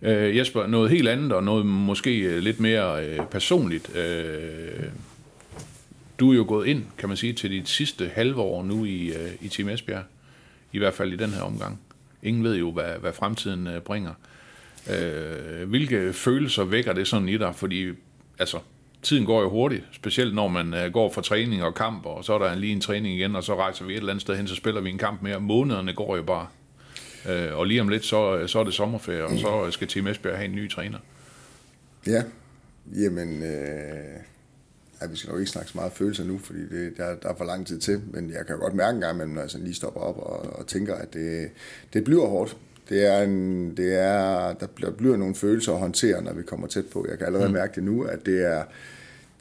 Uh, 0.01 0.37
Jesper, 0.37 0.67
noget 0.67 0.89
helt 0.89 1.07
andet, 1.07 1.31
og 1.31 1.43
noget 1.43 1.65
måske 1.65 2.19
øh, 2.19 2.39
lidt 2.39 2.59
mere 2.59 3.19
uh, 3.19 3.25
personligt. 3.25 3.89
Uh, 3.89 3.95
du 6.19 6.31
er 6.31 6.35
jo 6.35 6.45
gået 6.47 6.67
ind, 6.67 6.83
kan 6.97 7.09
man 7.09 7.17
sige, 7.17 7.33
til 7.33 7.51
dit 7.51 7.69
sidste 7.69 8.11
halve 8.13 8.41
år 8.41 8.63
nu 8.63 8.85
i, 8.85 9.09
uh, 9.09 9.45
i 9.45 9.47
Team 9.47 9.69
Esbjerg. 9.69 10.03
I 10.71 10.77
hvert 10.77 10.93
fald 10.93 11.13
i 11.13 11.15
den 11.15 11.29
her 11.29 11.41
omgang. 11.41 11.79
Ingen 12.23 12.43
ved 12.43 12.55
jo, 12.55 12.71
hvad, 12.71 12.93
hvad 12.99 13.13
fremtiden 13.13 13.67
øh, 13.67 13.81
bringer. 13.81 14.13
Øh, 14.89 15.69
hvilke 15.69 16.13
følelser 16.13 16.63
vækker 16.63 16.93
det 16.93 17.07
sådan 17.07 17.29
i 17.29 17.37
dig? 17.37 17.55
Fordi 17.55 17.89
altså, 18.39 18.57
tiden 19.01 19.25
går 19.25 19.41
jo 19.41 19.49
hurtigt, 19.49 19.83
specielt 19.91 20.35
når 20.35 20.47
man 20.47 20.73
øh, 20.73 20.93
går 20.93 21.11
fra 21.11 21.21
træning 21.21 21.63
og 21.63 21.75
kamp, 21.75 22.05
og 22.05 22.25
så 22.25 22.33
er 22.33 22.37
der 22.37 22.55
lige 22.55 22.73
en 22.73 22.81
træning 22.81 23.15
igen, 23.15 23.35
og 23.35 23.43
så 23.43 23.55
rejser 23.55 23.85
vi 23.85 23.93
et 23.93 23.97
eller 23.97 24.09
andet 24.09 24.21
sted 24.21 24.37
hen, 24.37 24.47
så 24.47 24.55
spiller 24.55 24.81
vi 24.81 24.89
en 24.89 24.97
kamp 24.97 25.21
mere. 25.21 25.39
Månederne 25.39 25.93
går 25.93 26.15
jo 26.15 26.23
bare. 26.23 26.47
Øh, 27.29 27.57
og 27.57 27.65
lige 27.65 27.81
om 27.81 27.89
lidt, 27.89 28.05
så, 28.05 28.37
øh, 28.37 28.49
så 28.49 28.59
er 28.59 28.63
det 28.63 28.73
sommerferie, 28.73 29.25
og 29.25 29.39
så 29.39 29.71
skal 29.71 29.87
Team 29.87 30.07
Esbjerg 30.07 30.37
have 30.37 30.45
en 30.45 30.55
ny 30.55 30.71
træner. 30.71 30.97
Ja, 32.07 32.23
jamen... 32.95 33.43
Øh 33.43 34.30
at 35.01 35.11
vi 35.11 35.15
skal 35.15 35.29
nok 35.31 35.39
ikke 35.39 35.51
snakke 35.51 35.71
så 35.71 35.77
meget 35.77 35.91
følelser 35.91 36.23
nu, 36.23 36.37
fordi 36.37 36.59
det, 36.59 36.97
der, 36.97 37.15
der 37.15 37.29
er 37.29 37.35
for 37.37 37.45
lang 37.45 37.67
tid 37.67 37.79
til, 37.79 38.01
men 38.13 38.29
jeg 38.29 38.45
kan 38.47 38.59
godt 38.59 38.73
mærke 38.73 38.95
en 38.95 39.01
gang 39.01 39.15
imellem, 39.15 39.33
når 39.33 39.41
jeg 39.41 39.49
sådan 39.49 39.65
lige 39.65 39.75
stopper 39.75 40.01
op 40.01 40.17
og, 40.17 40.59
og 40.59 40.67
tænker, 40.67 40.95
at 40.95 41.13
det, 41.13 41.49
det 41.93 42.03
bliver 42.03 42.27
hårdt. 42.27 42.57
Det 42.89 43.05
er 43.05 43.21
en, 43.21 43.77
det 43.77 43.99
er, 43.99 44.53
der 44.53 44.67
bliver, 44.75 44.91
bliver 44.91 45.17
nogle 45.17 45.35
følelser 45.35 45.73
at 45.73 45.79
håndtere, 45.79 46.21
når 46.21 46.33
vi 46.33 46.43
kommer 46.43 46.67
tæt 46.67 46.85
på. 46.85 47.05
Jeg 47.09 47.17
kan 47.17 47.27
allerede 47.27 47.49
mm. 47.49 47.53
mærke 47.53 47.75
det 47.75 47.83
nu, 47.83 48.03
at 48.03 48.25
det 48.25 48.45
er, 48.45 48.63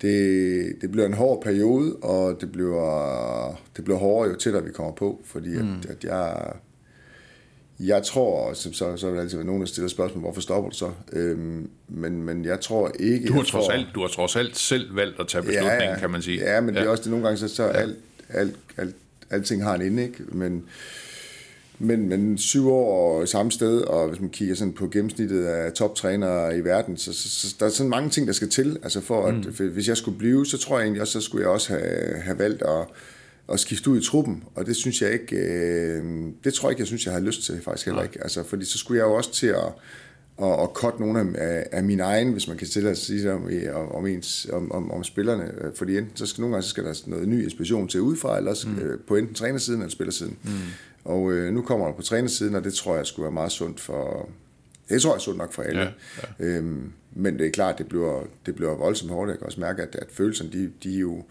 det, 0.02 0.76
det 0.80 0.90
bliver 0.90 1.06
en 1.06 1.14
hård 1.14 1.42
periode, 1.42 1.96
og 1.96 2.40
det 2.40 2.52
bliver, 2.52 3.60
det 3.76 3.84
bliver 3.84 3.98
hårdere 3.98 4.30
jo 4.30 4.36
tættere 4.36 4.64
vi 4.64 4.70
kommer 4.70 4.92
på, 4.92 5.20
fordi 5.24 5.56
at, 5.56 5.64
mm. 5.64 5.82
at 5.88 6.04
jeg, 6.04 6.52
jeg 7.80 8.02
tror, 8.02 8.52
så, 8.52 8.72
så, 8.72 8.96
så 8.96 9.06
vil 9.06 9.16
der 9.16 9.22
altid 9.22 9.36
være 9.36 9.46
nogen, 9.46 9.60
der 9.60 9.66
stiller 9.66 9.88
spørgsmål, 9.88 10.20
hvorfor 10.20 10.40
stopper 10.40 10.70
du 10.70 10.76
så? 10.76 10.90
Øhm, 11.12 11.70
men, 11.88 12.22
men 12.22 12.44
jeg 12.44 12.60
tror 12.60 12.92
ikke... 12.98 13.28
Du 13.28 13.32
har, 13.32 13.42
trods 13.42 13.68
alt, 13.68 13.86
du 13.94 14.00
har 14.00 14.08
trods 14.08 14.36
alt 14.36 14.58
selv 14.58 14.96
valgt 14.96 15.20
at 15.20 15.28
tage 15.28 15.42
beslutningen, 15.42 15.80
ja, 15.80 15.90
ja, 15.90 15.98
kan 15.98 16.10
man 16.10 16.22
sige. 16.22 16.38
Ja, 16.40 16.60
men 16.60 16.74
ja. 16.74 16.80
det 16.80 16.86
er 16.86 16.90
også 16.90 17.02
det 17.02 17.10
nogle 17.10 17.26
gange, 17.26 17.38
så, 17.38 17.48
så 17.48 17.64
ja. 17.64 17.70
alt, 17.70 17.96
alt, 18.28 18.56
alt, 18.76 18.94
alting 19.30 19.62
har 19.62 19.74
en 19.74 19.82
ende, 19.82 20.02
ikke? 20.02 20.18
Men, 20.28 20.64
men, 21.78 22.08
men 22.08 22.38
syv 22.38 22.68
år 22.70 23.24
samme 23.24 23.52
sted, 23.52 23.80
og 23.80 24.08
hvis 24.08 24.20
man 24.20 24.30
kigger 24.30 24.54
sådan 24.54 24.72
på 24.72 24.88
gennemsnittet 24.88 25.44
af 25.44 25.72
toptrænere 25.72 26.58
i 26.58 26.64
verden, 26.64 26.96
så, 26.96 27.12
så, 27.12 27.28
så 27.30 27.56
der 27.60 27.66
er 27.66 27.70
sådan 27.70 27.90
mange 27.90 28.10
ting, 28.10 28.26
der 28.26 28.32
skal 28.32 28.48
til. 28.48 28.78
Altså 28.82 29.00
for 29.00 29.26
at, 29.26 29.34
mm. 29.34 29.68
hvis 29.68 29.88
jeg 29.88 29.96
skulle 29.96 30.18
blive, 30.18 30.46
så 30.46 30.58
tror 30.58 30.78
jeg 30.78 30.84
egentlig 30.84 31.02
også, 31.02 31.20
så 31.20 31.20
skulle 31.20 31.42
jeg 31.42 31.50
også 31.50 31.68
have, 31.68 32.20
have 32.20 32.38
valgt 32.38 32.62
at, 32.62 32.86
at 33.52 33.60
skifte 33.60 33.90
ud 33.90 34.00
i 34.00 34.04
truppen, 34.04 34.44
og 34.54 34.66
det 34.66 34.76
synes 34.76 35.02
jeg 35.02 35.12
ikke, 35.12 35.36
øh, 35.36 36.04
det 36.44 36.54
tror 36.54 36.68
jeg 36.68 36.72
ikke, 36.72 36.80
jeg 36.80 36.86
synes, 36.86 37.06
jeg 37.06 37.14
har 37.14 37.20
lyst 37.20 37.42
til 37.42 37.62
faktisk 37.62 37.86
heller 37.86 38.02
ikke. 38.02 38.22
Altså, 38.22 38.44
fordi 38.44 38.64
så 38.64 38.78
skulle 38.78 38.98
jeg 38.98 39.04
jo 39.04 39.14
også 39.14 39.32
til 39.32 39.46
at, 39.46 39.72
at, 40.42 40.62
at 40.62 40.68
cut 40.74 41.00
nogle 41.00 41.38
af, 41.38 41.66
af 41.72 41.84
mine 41.84 42.02
egne, 42.02 42.32
hvis 42.32 42.48
man 42.48 42.56
kan 42.56 42.66
stille 42.66 42.96
sig 42.96 43.16
det 43.16 43.30
om, 43.72 43.92
om, 43.92 44.06
ens, 44.06 44.46
om, 44.52 44.72
om, 44.72 44.90
om 44.90 45.04
spillerne. 45.04 45.52
Fordi 45.74 45.98
enten, 45.98 46.16
så 46.16 46.26
skal, 46.26 46.42
nogle 46.42 46.54
gange 46.54 46.62
så 46.62 46.68
skal 46.68 46.84
der 46.84 46.94
noget 47.06 47.28
ny 47.28 47.44
inspiration 47.44 47.88
til 47.88 48.00
udefra, 48.00 48.38
eller 48.38 48.50
også, 48.50 48.68
mm. 48.68 49.00
på 49.06 49.16
enten 49.16 49.34
trænersiden 49.34 49.80
eller 49.80 49.90
spillersiden. 49.90 50.36
Mm. 50.42 50.50
Og 51.04 51.32
øh, 51.32 51.52
nu 51.52 51.62
kommer 51.62 51.86
der 51.86 51.92
på 51.94 52.02
trænersiden, 52.02 52.54
og 52.54 52.64
det 52.64 52.74
tror 52.74 52.96
jeg 52.96 53.06
skulle 53.06 53.24
være 53.24 53.32
meget 53.32 53.52
sundt 53.52 53.80
for... 53.80 54.28
Det 54.88 55.02
tror 55.02 55.10
jeg 55.10 55.16
er 55.16 55.20
sundt 55.20 55.38
nok 55.38 55.52
for 55.52 55.62
alle. 55.62 55.80
Ja, 55.80 55.88
ja. 56.38 56.44
Øhm, 56.46 56.92
men 57.12 57.38
det 57.38 57.46
er 57.46 57.50
klart, 57.50 57.78
det 57.78 57.86
bliver, 57.86 58.22
det 58.46 58.54
bliver 58.54 58.74
voldsomt 58.74 59.12
hårdt. 59.12 59.30
Jeg 59.30 59.38
kan 59.38 59.46
også 59.46 59.60
mærke, 59.60 59.82
at, 59.82 59.94
at 59.94 60.06
følelserne, 60.12 60.50
de, 60.52 60.70
de 60.82 60.94
er 60.94 61.00
jo 61.00 61.24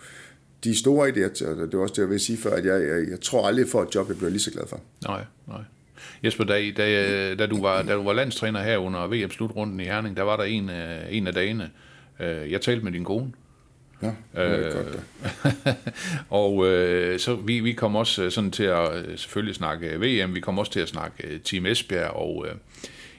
de 0.64 0.78
store 0.78 1.10
i 1.10 1.12
det, 1.12 1.42
og 1.42 1.58
det 1.58 1.74
er 1.74 1.78
også 1.78 1.94
det, 1.94 2.02
jeg 2.02 2.10
vil 2.10 2.20
sige 2.20 2.38
før, 2.38 2.56
at 2.56 2.66
jeg, 2.66 2.82
jeg, 2.82 3.10
jeg 3.10 3.22
tror 3.22 3.48
aldrig, 3.48 3.68
for 3.68 3.82
et 3.82 3.96
job, 3.96 4.08
jeg 4.08 4.18
bliver 4.18 4.30
lige 4.30 4.42
så 4.42 4.52
glad 4.52 4.68
for. 4.68 4.82
Nej, 5.08 5.24
nej. 5.48 5.62
Jesper, 6.24 6.44
da, 6.44 6.72
da, 6.78 7.36
da, 7.36 7.46
du 7.46 7.62
var, 7.62 7.82
da 7.82 7.94
du 7.94 8.04
var 8.04 8.14
landstræner 8.14 8.64
her 8.64 8.78
under 8.78 9.08
VM-slutrunden 9.08 9.80
i 9.80 9.84
Herning, 9.84 10.18
der 10.18 10.24
var 10.24 10.38
der 10.38 10.44
en, 10.44 10.70
øh, 10.70 11.00
en 11.10 11.28
af 11.28 11.34
dagene, 11.34 11.70
øh, 12.20 12.52
jeg 12.52 12.62
talte 12.62 12.84
med 12.84 12.92
din 12.92 13.04
kone, 13.04 13.32
Ja, 14.02 14.08
det 14.08 14.16
er 14.34 14.68
øh, 14.68 14.74
godt 14.74 15.04
da. 15.64 15.74
og 16.44 16.68
øh, 16.68 17.20
så 17.20 17.36
vi, 17.36 17.60
vi 17.60 17.74
kom 17.74 17.96
også 17.96 18.30
sådan 18.30 18.52
til 18.52 18.64
at 18.64 18.90
selvfølgelig 19.16 19.56
snakke 19.56 19.88
VM, 19.88 20.36
vi 20.36 20.40
kom 20.40 20.60
også 20.60 20.72
til 20.72 20.80
at 20.80 20.90
snakke 20.90 21.40
Team 21.44 21.66
Esbjerg, 21.66 22.12
og 22.12 22.46
øh, 22.48 22.56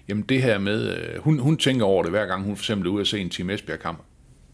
jamen 0.09 0.22
det 0.22 0.42
her 0.42 0.59
med, 0.59 0.96
øh, 0.96 1.20
hun, 1.22 1.38
hun 1.38 1.57
tænker 1.57 1.85
over 1.85 2.03
det 2.03 2.12
hver 2.12 2.26
gang 2.26 2.44
hun 2.44 2.57
for 2.57 2.62
eksempel 2.62 2.88
er 2.88 2.92
ude 2.92 3.00
at 3.00 3.07
se 3.07 3.18
en 3.18 3.31
Team 3.31 3.50
Esbjerg-kamp. 3.50 3.98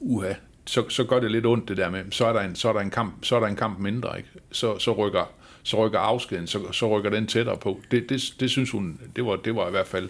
Uha, 0.00 0.32
så, 0.66 0.88
så 0.88 1.04
gør 1.04 1.20
det 1.20 1.30
lidt 1.30 1.46
ondt 1.46 1.68
det 1.68 1.76
der 1.76 1.90
med, 1.90 2.02
så 2.10 2.26
er 2.26 2.32
der 2.32 2.40
en, 2.40 2.56
så 2.56 2.68
er 2.68 2.72
der 2.72 2.80
en, 2.80 2.90
kamp, 2.90 3.24
så 3.24 3.36
er 3.36 3.40
der 3.40 3.46
en 3.46 3.56
kamp 3.56 3.78
mindre, 3.78 4.16
ikke? 4.16 4.28
Så, 4.52 4.78
så 4.78 4.92
rykker 4.92 5.32
så 5.66 5.86
rykker 5.86 5.98
afskeden, 5.98 6.46
så, 6.46 6.72
så 6.72 6.98
rykker 6.98 7.10
den 7.10 7.26
tættere 7.26 7.56
på. 7.56 7.80
Det, 7.90 8.08
det, 8.08 8.22
det 8.40 8.50
synes 8.50 8.70
hun, 8.70 9.00
det 9.16 9.26
var, 9.26 9.36
det 9.36 9.56
var 9.56 9.68
i 9.68 9.70
hvert 9.70 9.86
fald, 9.86 10.08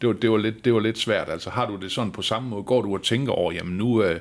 det 0.00 0.06
var, 0.08 0.12
det, 0.12 0.30
var 0.30 0.36
lidt, 0.36 0.64
det 0.64 0.74
var 0.74 0.80
lidt 0.80 0.98
svært. 0.98 1.28
Altså 1.28 1.50
har 1.50 1.66
du 1.66 1.76
det 1.76 1.92
sådan 1.92 2.12
på 2.12 2.22
samme 2.22 2.48
måde, 2.48 2.62
går 2.62 2.82
du 2.82 2.94
og 2.94 3.02
tænker 3.02 3.32
over, 3.32 3.52
jamen 3.52 3.76
nu, 3.76 4.02
øh, 4.02 4.20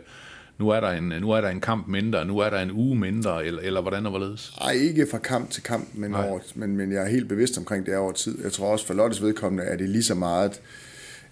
nu 0.58 0.70
er 0.70 0.80
der 0.80 0.92
en, 0.92 1.14
nu 1.22 1.32
er 1.32 1.42
der 1.42 1.50
en 1.50 1.62
kamp 1.62 1.88
mindre, 1.88 2.26
nu 2.26 2.40
er 2.40 2.50
der 2.50 2.60
en 2.60 2.72
uge 2.72 2.96
mindre, 2.96 3.46
eller, 3.46 3.62
eller 3.62 3.82
hvordan 3.82 4.06
og 4.06 4.10
hvorledes? 4.10 4.54
Nej, 4.60 4.72
ikke 4.72 5.08
fra 5.12 5.18
kamp 5.18 5.50
til 5.50 5.64
kamp, 5.64 5.88
men, 5.94 6.16
over, 6.16 6.40
men, 6.56 6.78
men 6.78 6.92
jeg 6.92 7.04
er 7.04 7.10
helt 7.10 7.28
bevidst 7.30 7.58
omkring 7.58 7.86
det 7.86 7.98
over 7.98 8.12
tid. 8.12 8.44
Jeg 8.44 8.52
tror 8.52 8.72
også 8.72 8.86
for 8.86 8.94
Lottes 8.94 9.22
vedkommende, 9.22 9.64
er 9.64 9.78
det 9.78 9.90
lige 9.90 10.04
så 10.04 10.16
meget, 10.16 10.62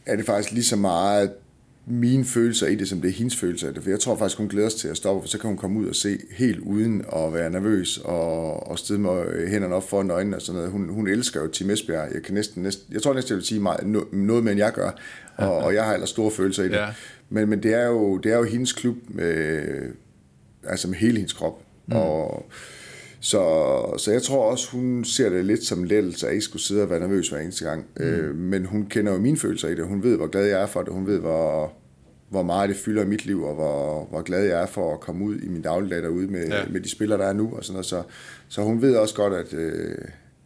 er 0.05 0.15
det 0.15 0.25
faktisk 0.25 0.51
lige 0.51 0.63
så 0.63 0.75
meget 0.75 1.31
mine 1.88 2.26
følelser 2.26 2.67
i 2.67 2.76
det, 2.76 2.89
som 2.89 3.02
det 3.02 3.08
er 3.08 3.13
hendes 3.13 3.36
følelser 3.36 3.69
i 3.69 3.74
det. 3.74 3.84
For 3.84 3.89
jeg 3.89 4.00
tror 4.00 4.17
faktisk, 4.17 4.38
hun 4.38 4.48
glæder 4.48 4.69
sig 4.69 4.80
til 4.80 4.88
at 4.88 4.98
stoppe, 4.98 5.21
for 5.21 5.28
så 5.28 5.38
kan 5.38 5.48
hun 5.48 5.58
komme 5.58 5.80
ud 5.80 5.88
og 5.88 5.95
se 5.95 6.19
helt 6.32 6.60
uden 6.60 7.06
at 7.15 7.34
være 7.34 7.50
nervøs 7.50 7.98
og, 7.98 8.67
og 8.67 8.80
stede 8.80 9.00
med 9.00 9.48
hænderne 9.48 9.76
op 9.76 9.89
foran 9.89 10.12
øjnene 10.12 10.36
og 10.36 10.41
sådan 10.41 10.56
noget. 10.56 10.71
Hun, 10.71 10.89
hun 10.89 11.08
elsker 11.08 11.41
jo 11.41 11.48
Tim 11.48 11.69
Esbjerg. 11.69 12.10
Jeg, 12.13 12.24
kan 12.24 12.34
næsten, 12.34 12.63
næsten, 12.63 12.93
jeg 12.93 13.02
tror 13.02 13.13
næsten, 13.13 13.30
jeg 13.30 13.38
vil 13.38 13.45
sige 13.45 13.62
meget, 13.62 13.88
noget 14.12 14.43
mere, 14.43 14.52
end 14.52 14.60
jeg 14.60 14.74
gør. 14.74 14.91
Og, 15.38 15.58
og 15.58 15.74
jeg 15.74 15.86
har 15.86 15.93
ellers 15.93 16.10
store 16.10 16.32
følelser 16.32 16.63
i 16.63 16.67
det. 16.67 16.76
Ja. 16.76 16.88
Men, 17.30 17.50
men 17.50 17.63
det, 17.63 17.74
er 17.74 17.86
jo, 17.86 18.17
det 18.17 18.32
er 18.32 18.38
jo 18.38 18.43
hendes 18.43 18.74
klub, 18.74 18.95
med, 19.08 19.63
altså 20.63 20.88
med 20.88 20.98
hele 20.98 21.15
hendes 21.15 21.34
krop. 21.34 21.62
Mm. 21.88 21.95
Og, 21.95 22.45
så, 23.25 23.95
så 23.97 24.11
jeg 24.11 24.23
tror 24.23 24.51
også, 24.51 24.71
hun 24.71 25.05
ser 25.05 25.29
det 25.29 25.45
lidt 25.45 25.63
som 25.63 25.83
lettelse, 25.83 26.25
at 26.25 26.29
jeg 26.29 26.33
ikke 26.33 26.45
skulle 26.45 26.61
sidde 26.61 26.83
og 26.83 26.89
være 26.89 26.99
nervøs 26.99 27.29
hver 27.29 27.39
eneste 27.39 27.65
gang. 27.65 27.85
Mm. 27.97 28.05
Øh, 28.05 28.35
men 28.35 28.65
hun 28.65 28.85
kender 28.85 29.11
jo 29.11 29.17
mine 29.17 29.38
følelser 29.38 29.67
i 29.67 29.75
det. 29.75 29.88
Hun 29.88 30.03
ved, 30.03 30.17
hvor 30.17 30.27
glad 30.27 30.45
jeg 30.45 30.61
er 30.61 30.65
for 30.65 30.81
det. 30.81 30.93
Hun 30.93 31.07
ved, 31.07 31.19
hvor, 31.19 31.73
hvor 32.29 32.43
meget 32.43 32.69
det 32.69 32.77
fylder 32.77 33.03
i 33.03 33.07
mit 33.07 33.25
liv, 33.25 33.43
og 33.43 33.55
hvor, 33.55 34.07
hvor 34.09 34.21
glad 34.21 34.43
jeg 34.43 34.61
er 34.61 34.65
for 34.65 34.93
at 34.93 34.99
komme 34.99 35.25
ud 35.25 35.39
i 35.39 35.47
min 35.47 35.61
dagligdag 35.61 36.03
derude 36.03 36.27
med, 36.27 36.47
ja. 36.47 36.65
med 36.69 36.81
de 36.81 36.89
spillere, 36.89 37.19
der 37.19 37.25
er 37.25 37.33
nu. 37.33 37.55
Og 37.55 37.63
sådan 37.63 37.73
noget. 37.73 37.85
Så, 37.85 38.03
så 38.47 38.61
hun 38.61 38.81
ved 38.81 38.95
også 38.95 39.15
godt, 39.15 39.33
at, 39.33 39.53
øh, 39.53 39.97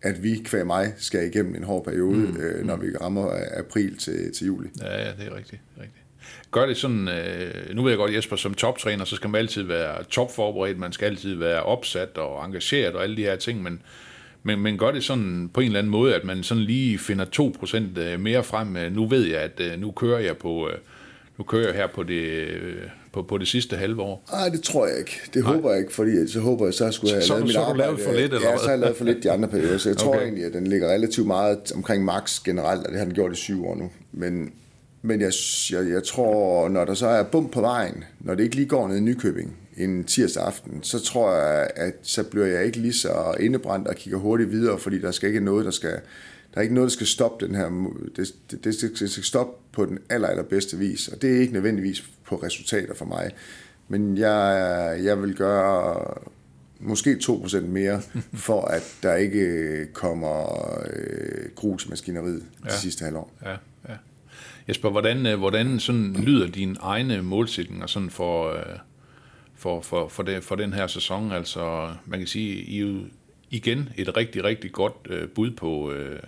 at 0.02 0.24
vi, 0.24 0.42
kvæg 0.46 0.66
mig, 0.66 0.94
skal 0.98 1.28
igennem 1.28 1.56
en 1.56 1.64
hård 1.64 1.86
periode, 1.86 2.18
mm. 2.18 2.38
øh, 2.38 2.66
når 2.66 2.76
mm. 2.76 2.82
vi 2.82 2.88
rammer 3.02 3.32
april 3.58 3.98
til, 3.98 4.34
til 4.34 4.48
juli. 4.48 4.70
Ja, 4.82 5.06
ja, 5.06 5.12
det 5.20 5.28
er 5.28 5.36
rigtigt. 5.36 5.62
rigtigt 5.78 6.09
gør 6.52 6.66
det 6.66 6.78
sådan, 6.78 7.08
øh, 7.08 7.76
nu 7.76 7.84
ved 7.84 7.92
jeg 7.92 7.98
godt, 7.98 8.14
Jesper, 8.14 8.36
som 8.36 8.54
toptræner, 8.54 9.06
så 9.06 9.16
skal 9.16 9.30
man 9.30 9.40
altid 9.40 9.64
være 9.64 10.04
topforberedt, 10.04 10.80
man 10.80 10.92
skal 10.92 11.06
altid 11.06 11.36
være 11.36 11.64
opsat 11.64 12.18
og 12.18 12.46
engageret 12.46 12.96
og 12.96 13.04
alle 13.04 13.18
de 13.18 13.22
her 13.22 13.36
ting, 13.36 13.64
men, 13.64 13.82
men, 14.44 14.60
men 14.60 14.78
gør 14.78 14.92
det 14.92 15.04
sådan 15.04 15.50
på 15.54 15.62
en 15.62 15.66
eller 15.66 15.80
anden 15.80 15.92
måde, 15.92 16.16
at 16.16 16.24
man 16.24 16.44
sådan 16.44 16.64
lige 16.64 16.98
finder 16.98 17.26
2% 17.96 18.00
øh, 18.00 18.20
mere 18.20 18.44
frem. 18.44 18.78
Øh, 18.78 18.96
nu 18.96 19.08
ved 19.08 19.26
jeg, 19.26 19.40
at 19.40 19.60
øh, 19.60 19.82
nu 19.82 19.92
kører 19.92 20.20
jeg 20.20 20.38
på, 20.38 20.70
nu 21.38 21.44
kører 21.44 21.66
jeg 21.66 21.76
her 21.76 21.88
på 21.88 22.04
det, 22.04 22.48
på, 23.14 23.24
på 23.24 23.38
det 23.38 23.48
sidste 23.48 23.76
halve 23.76 24.02
år. 24.02 24.24
Nej, 24.32 24.50
det 24.50 24.64
tror 24.64 24.88
jeg 24.88 24.98
ikke. 25.00 25.22
Det 25.34 25.44
Nej. 25.44 25.54
håber 25.54 25.70
jeg 25.72 25.80
ikke, 25.80 25.94
fordi 25.94 26.28
så 26.28 26.40
håber 26.40 26.66
jeg, 26.66 26.74
så 26.74 26.92
skulle 26.92 27.16
jeg 27.16 27.24
så, 27.24 27.34
have 27.34 27.40
lavet 27.40 27.54
så, 27.54 27.60
mit 27.60 27.66
så 27.76 27.84
arbejde. 27.84 28.04
for 28.04 28.12
lidt, 28.12 28.34
eller 28.34 28.50
Ja, 28.50 28.58
så 28.58 28.64
har 28.64 28.72
jeg 28.72 28.80
lavet 28.80 28.98
for 28.98 29.06
lidt 29.06 29.24
de 29.24 29.32
andre 29.32 29.50
perioder, 29.50 29.78
så 29.78 29.90
jeg 29.90 29.96
okay. 29.96 30.06
tror 30.06 30.22
egentlig, 30.22 30.46
at 30.46 30.54
den 30.54 30.68
ligger 30.68 30.88
relativt 30.88 31.28
meget 31.28 31.72
omkring 31.76 32.06
max 32.06 32.44
generelt, 32.44 32.86
og 32.86 32.92
det 32.92 32.98
har 32.98 33.06
den 33.06 33.14
gjort 33.14 33.32
i 33.32 33.36
syv 33.36 33.68
år 33.68 33.76
nu. 33.76 33.92
Men, 34.12 34.52
men 35.02 35.22
jeg, 35.22 35.32
jeg, 35.72 35.90
jeg 35.90 36.04
tror, 36.04 36.70
når 36.70 36.86
der 36.86 36.94
så 36.94 37.08
er 37.08 37.24
bum 37.24 37.50
på 37.50 37.62
vejen, 37.62 38.04
når 38.20 38.36
det 38.36 38.44
ikke 38.44 38.56
lige 38.56 38.68
går 38.68 38.88
ned 38.88 38.98
i 38.98 39.00
Nykøbing 39.00 39.58
en 39.78 40.04
tirsdag 40.04 40.44
aften, 40.44 40.84
så 40.84 41.04
tror 41.04 41.34
jeg, 41.34 41.70
at 41.76 41.94
så 42.02 42.24
bliver 42.24 42.46
jeg 42.46 42.66
ikke 42.66 42.78
lige 42.78 42.94
så 42.94 43.36
indebrændt 43.40 43.88
og 43.88 43.96
kigger 43.96 44.20
hurtigt 44.20 44.52
videre, 44.52 44.80
fordi 44.80 45.02
der 45.02 45.12
skal 45.12 45.28
ikke 45.28 45.40
noget, 45.40 45.66
der 45.66 45.72
skal, 45.72 45.92
der 46.54 46.58
er 46.58 46.62
ikke 46.62 46.74
noget, 46.74 46.88
der 46.90 46.94
skal 46.94 47.08
stoppe 47.08 47.48
den 47.48 47.56
her, 47.56 47.92
det, 48.16 48.34
det, 48.52 48.64
det, 48.64 48.76
skal, 48.76 48.90
det 49.00 49.12
skal 49.12 49.24
stoppe 49.24 49.54
på 49.74 49.86
den 49.86 50.00
aller, 50.10 50.28
allerbedste 50.28 50.78
vis, 50.78 51.08
og 51.08 51.22
det 51.22 51.36
er 51.36 51.40
ikke 51.40 51.54
nødvendigvis 51.54 52.04
på 52.26 52.36
resultater 52.36 52.94
for 52.94 53.06
mig, 53.06 53.32
men 53.88 54.18
jeg, 54.18 55.00
jeg 55.04 55.22
vil 55.22 55.36
gøre 55.36 56.06
måske 56.80 57.18
2% 57.24 57.60
mere, 57.60 58.02
for 58.48 58.62
at 58.62 58.96
der 59.04 59.16
ikke 59.16 59.88
kommer 59.94 60.48
øh, 60.94 61.50
grus 61.56 61.86
i 61.86 61.90
maskineriet 61.90 62.44
ja. 62.66 62.70
de 62.70 62.76
sidste 62.76 63.06
halvår. 63.06 63.32
Ja. 63.46 63.56
Jesper, 64.70 64.90
hvordan, 64.90 65.26
øh, 65.26 65.38
hvordan 65.40 65.80
sådan 65.80 66.14
lyder 66.24 66.48
dine 66.48 66.76
egne 66.82 67.22
målsætninger 67.22 67.88
sådan 67.88 68.10
for, 68.10 68.54
øh, 68.54 68.64
for, 69.56 69.82
for, 69.82 70.08
for, 70.08 70.24
det, 70.24 70.44
for 70.44 70.56
den 70.56 70.74
her 70.74 70.88
sæson? 70.88 71.32
Altså, 71.32 71.94
man 72.06 72.20
kan 72.20 72.28
sige, 72.28 72.56
I 72.56 72.82
er 72.82 73.00
igen 73.50 73.90
et 73.98 74.18
rigtig, 74.18 74.44
rigtig 74.44 74.72
godt 74.72 74.94
øh, 75.10 75.28
bud 75.28 75.52
på 75.52 75.92
øh, 75.92 76.20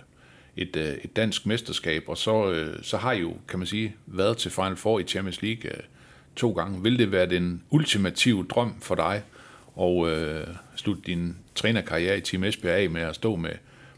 et, 0.56 0.76
et 0.76 1.16
dansk 1.16 1.46
mesterskab, 1.46 2.04
og 2.08 2.18
så, 2.18 2.64
så 2.82 2.96
har 2.96 3.12
I 3.12 3.20
jo, 3.20 3.36
kan 3.48 3.58
man 3.58 3.66
sige, 3.66 3.94
været 4.06 4.36
til 4.36 4.50
Final 4.50 4.76
Four 4.76 4.98
i 4.98 5.04
Champions 5.04 5.42
League 5.42 5.70
to 6.36 6.52
gange. 6.52 6.82
Vil 6.82 6.98
det 6.98 7.12
være 7.12 7.26
den 7.26 7.62
ultimative 7.70 8.46
drøm 8.50 8.74
for 8.80 8.94
dig 8.94 9.22
og 9.74 10.10
øh, 10.10 10.46
slutte 10.76 11.02
din 11.06 11.36
trænerkarriere 11.54 12.18
i 12.18 12.20
Team 12.20 12.44
Esbjerg 12.44 12.74
af 12.74 12.90
med 12.90 13.02
at 13.02 13.14
stå 13.14 13.36
med, 13.36 13.54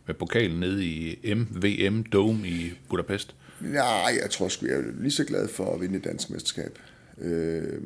med 0.06 0.14
pokalen 0.14 0.60
nede 0.60 0.86
i 0.86 1.34
MVM 1.34 2.02
Dome 2.02 2.48
i 2.48 2.72
Budapest? 2.88 3.34
Nej, 3.72 4.18
jeg 4.22 4.30
tror 4.30 4.48
sgu, 4.48 4.66
jeg 4.66 4.76
er 4.76 4.82
lige 5.00 5.12
så 5.12 5.24
glad 5.24 5.48
for 5.48 5.74
at 5.74 5.80
vinde 5.80 5.96
et 5.96 6.04
dansk 6.04 6.30
mesterskab. 6.30 6.78
Øh, 7.18 7.80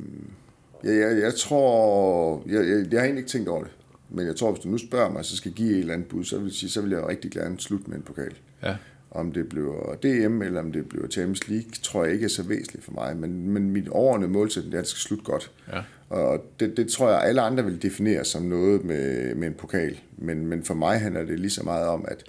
jeg, 0.85 0.97
jeg, 0.97 1.19
jeg 1.21 1.35
tror, 1.35 2.43
jeg, 2.47 2.69
jeg, 2.69 2.93
jeg 2.93 3.01
har 3.01 3.05
egentlig 3.05 3.21
ikke 3.21 3.31
tænkt 3.31 3.49
over 3.49 3.63
det, 3.63 3.73
men 4.11 4.27
jeg 4.27 4.37
tror, 4.37 4.53
hvis 4.53 4.63
du 4.63 4.69
nu 4.69 4.79
spørger 4.79 5.11
mig, 5.11 5.25
så 5.25 5.37
skal 5.37 5.53
give 5.53 5.71
et 5.71 5.79
eller 5.79 5.95
andet 5.95 6.09
bud, 6.09 6.25
så 6.25 6.39
vil, 6.39 6.53
sige, 6.53 6.71
så 6.71 6.81
vil 6.81 6.91
jeg 6.91 7.09
rigtig 7.09 7.31
gerne 7.31 7.61
slutte 7.61 7.91
med 7.91 7.97
en 7.97 8.03
pokal. 8.03 8.35
Ja. 8.63 8.77
Om 9.11 9.33
det 9.33 9.49
bliver 9.49 9.95
DM, 10.03 10.43
eller 10.43 10.61
om 10.61 10.73
det 10.73 10.89
bliver 10.89 11.09
Champions 11.09 11.49
League, 11.49 11.71
tror 11.83 12.05
jeg 12.05 12.13
ikke 12.13 12.25
er 12.25 12.29
så 12.29 12.43
væsentligt 12.43 12.85
for 12.85 12.93
mig, 12.93 13.17
men, 13.17 13.49
men 13.49 13.71
mit 13.71 13.89
overordnede 13.89 14.31
målsætning 14.31 14.75
er, 14.75 14.79
at 14.79 14.83
det 14.83 14.91
skal 14.91 15.01
slutte 15.01 15.25
godt. 15.25 15.53
Ja. 15.73 15.83
Og 16.09 16.45
det, 16.61 16.77
det 16.77 16.89
tror 16.89 17.11
jeg, 17.11 17.23
alle 17.23 17.41
andre 17.41 17.65
vil 17.65 17.83
definere 17.83 18.25
som 18.25 18.43
noget 18.43 18.85
med, 18.85 19.35
med 19.35 19.49
en 19.49 19.55
pokal, 19.55 20.01
men, 20.19 20.47
men 20.47 20.65
for 20.65 20.75
mig 20.75 21.01
handler 21.01 21.25
det 21.25 21.41
lige 21.41 21.51
så 21.51 21.63
meget 21.63 21.87
om, 21.87 22.05
at, 22.09 22.25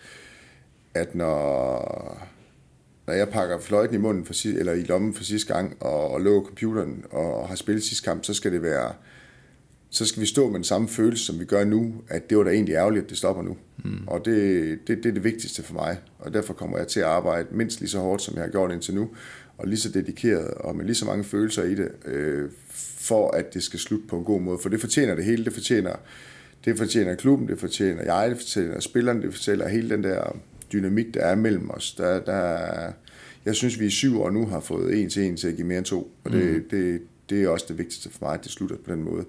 at 0.94 1.16
når 1.16 2.30
når 3.10 3.16
jeg 3.16 3.30
pakker 3.30 3.60
fløjten 3.60 3.96
i 3.96 3.98
munden 3.98 4.26
for, 4.26 4.48
eller 4.48 4.74
i 4.74 4.82
lommen 4.82 5.14
for 5.14 5.24
sidste 5.24 5.54
gang, 5.54 5.78
og, 5.80 6.12
og 6.12 6.22
lukker 6.22 6.42
computeren 6.48 7.06
og 7.12 7.48
har 7.48 7.56
spillet 7.56 7.84
sidste 7.84 8.06
kamp, 8.06 8.24
så 8.24 8.34
skal 8.34 8.52
det 8.52 8.62
være 8.62 8.94
så 9.90 10.06
skal 10.06 10.22
vi 10.22 10.28
stå 10.28 10.48
med 10.48 10.56
den 10.56 10.64
samme 10.64 10.88
følelse, 10.88 11.26
som 11.26 11.40
vi 11.40 11.46
gør 11.46 11.64
nu, 11.64 11.94
at 12.08 12.30
det 12.30 12.38
var 12.38 12.44
da 12.44 12.50
egentlig 12.50 12.74
ærgerligt, 12.74 13.04
at 13.04 13.10
det 13.10 13.18
stopper 13.18 13.44
nu. 13.44 13.58
Mm. 13.84 14.08
Og 14.08 14.26
det, 14.26 14.80
det, 14.88 14.98
det 14.98 15.06
er 15.06 15.14
det 15.14 15.24
vigtigste 15.24 15.64
for 15.64 15.74
mig, 15.74 15.98
og 16.20 16.34
derfor 16.34 16.54
kommer 16.54 16.78
jeg 16.78 16.88
til 16.88 17.00
at 17.00 17.06
arbejde 17.06 17.48
mindst 17.52 17.80
lige 17.80 17.90
så 17.90 18.00
hårdt, 18.00 18.22
som 18.22 18.36
jeg 18.36 18.44
har 18.44 18.50
gjort 18.50 18.72
indtil 18.72 18.96
nu, 18.96 19.10
og 19.58 19.68
lige 19.68 19.80
så 19.80 19.90
dedikeret, 19.90 20.48
og 20.48 20.76
med 20.76 20.86
lige 20.86 20.96
så 20.96 21.06
mange 21.06 21.24
følelser 21.24 21.64
i 21.64 21.76
det, 21.76 21.92
øh, 22.06 22.50
for 23.00 23.32
at 23.32 23.54
det 23.54 23.64
skal 23.64 23.80
slutte 23.80 24.08
på 24.08 24.18
en 24.18 24.24
god 24.24 24.42
måde. 24.42 24.60
For 24.62 24.70
det 24.70 24.80
fortjener 24.80 25.16
det 25.16 25.26
hele, 25.26 25.46
det 25.46 25.54
fortjener, 25.54 25.96
det 26.66 26.78
fortjener 26.78 27.16
klubben, 27.16 27.48
det 27.48 27.60
fortjener 27.60 28.04
jeg, 28.04 28.30
det 28.30 28.38
fortjener 28.38 28.80
spillerne, 28.80 29.22
det 29.22 29.34
fortæller 29.34 29.68
hele 29.68 29.90
den 29.90 30.04
der 30.04 30.36
dynamik, 30.74 31.14
der 31.14 31.20
er 31.20 31.36
mellem 31.36 31.70
os. 31.70 31.92
Der, 31.92 32.20
der, 32.20 32.92
jeg 33.46 33.56
synes, 33.56 33.80
vi 33.80 33.86
i 33.86 33.90
syv 33.90 34.22
år 34.22 34.30
nu 34.30 34.46
har 34.46 34.60
fået 34.60 35.02
en 35.02 35.10
til 35.10 35.24
en 35.24 35.38
til 35.38 35.48
at 35.48 35.56
give 35.56 35.68
mere 35.68 35.78
end 35.78 35.86
to, 35.86 36.12
og 36.24 36.32
det, 36.32 36.56
mm. 36.56 36.70
det, 36.70 37.02
det 37.30 37.44
er 37.44 37.50
også 37.50 37.66
det 37.70 37.78
vigtigste 37.78 38.10
for 38.10 38.26
mig, 38.26 38.34
at 38.34 38.44
det 38.44 38.52
slutter 38.52 38.76
på 38.86 38.92
den 38.92 39.04
måde. 39.04 39.26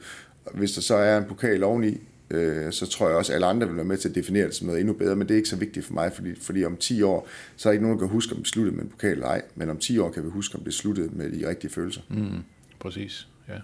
Hvis 0.55 0.73
der 0.73 0.81
så 0.81 0.95
er 0.95 1.19
en 1.19 1.25
pokal 1.25 1.63
oveni, 1.63 2.01
øh, 2.31 2.73
så 2.73 2.87
tror 2.87 3.09
jeg 3.09 3.17
også, 3.17 3.33
at 3.33 3.35
alle 3.35 3.47
andre 3.47 3.67
vil 3.67 3.77
være 3.77 3.85
med 3.85 3.97
til 3.97 4.09
at 4.09 4.15
definere 4.15 4.47
det 4.47 4.55
som 4.55 4.67
noget 4.67 4.81
endnu 4.81 4.95
bedre, 4.95 5.17
men 5.17 5.29
det 5.29 5.35
er 5.35 5.37
ikke 5.37 5.49
så 5.49 5.57
vigtigt 5.57 5.87
for 5.87 5.95
mig, 5.95 6.13
fordi, 6.13 6.35
fordi 6.41 6.65
om 6.65 6.77
10 6.77 7.03
år, 7.03 7.29
så 7.57 7.69
er 7.69 7.73
ikke 7.73 7.85
nogen, 7.85 7.99
der 7.99 8.07
kan 8.07 8.13
huske, 8.13 8.33
om 8.35 8.39
det 8.39 8.47
sluttede 8.47 8.77
med 8.77 8.85
en 8.85 8.91
pokal 8.91 9.11
eller 9.11 9.27
ej, 9.27 9.43
men 9.55 9.71
om 9.71 9.77
10 9.77 9.99
år 9.99 10.11
kan 10.11 10.25
vi 10.25 10.29
huske, 10.29 10.59
om 10.59 10.65
det 10.65 10.75
sluttede 10.75 11.09
med 11.13 11.31
de 11.33 11.49
rigtige 11.49 11.71
følelser. 11.71 12.01
Mm, 12.09 12.43
præcis, 12.79 13.29
ja. 13.49 13.55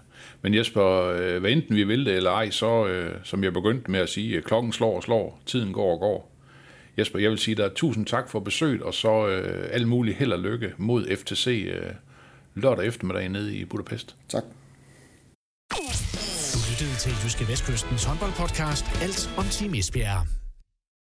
Men 0.41 0.53
Jesper, 0.53 1.03
øh, 1.03 1.39
hvad 1.39 1.51
enten 1.51 1.75
vi 1.75 1.83
vil 1.83 2.05
det 2.05 2.15
eller 2.15 2.31
ej, 2.31 2.49
så 2.49 2.87
øh, 2.87 3.15
som 3.23 3.43
jeg 3.43 3.53
begyndte 3.53 3.91
med 3.91 3.99
at 3.99 4.09
sige, 4.09 4.41
klokken 4.41 4.71
slår 4.71 4.95
og 4.95 5.03
slår, 5.03 5.41
tiden 5.45 5.73
går 5.73 5.93
og 5.93 5.99
går. 5.99 6.36
Jesper, 6.97 7.19
jeg 7.19 7.29
vil 7.29 7.37
sige 7.37 7.55
dig 7.55 7.71
tusind 7.75 8.05
tak 8.05 8.29
for 8.29 8.39
besøget, 8.39 8.81
og 8.81 8.93
så 8.93 9.27
øh, 9.27 9.69
alt 9.71 9.87
muligt 9.87 10.17
held 10.17 10.33
og 10.33 10.39
lykke 10.39 10.73
mod 10.77 11.15
FTC 11.17 11.67
øh, 11.73 11.93
lørdag 12.55 12.85
eftermiddag 12.85 13.29
nede 13.29 13.55
i 13.55 13.65
Budapest. 13.65 14.15
Tak. 14.29 14.43
Du 16.53 16.59
lyttede 16.71 16.99
til 16.99 17.11
Jyske 17.23 17.47
Vestkystens 17.47 18.03
håndboldpodcast 18.03 18.85
Alt 19.01 19.29
om 19.37 19.45
Team 19.45 19.73
Esbjerg. 19.73 20.46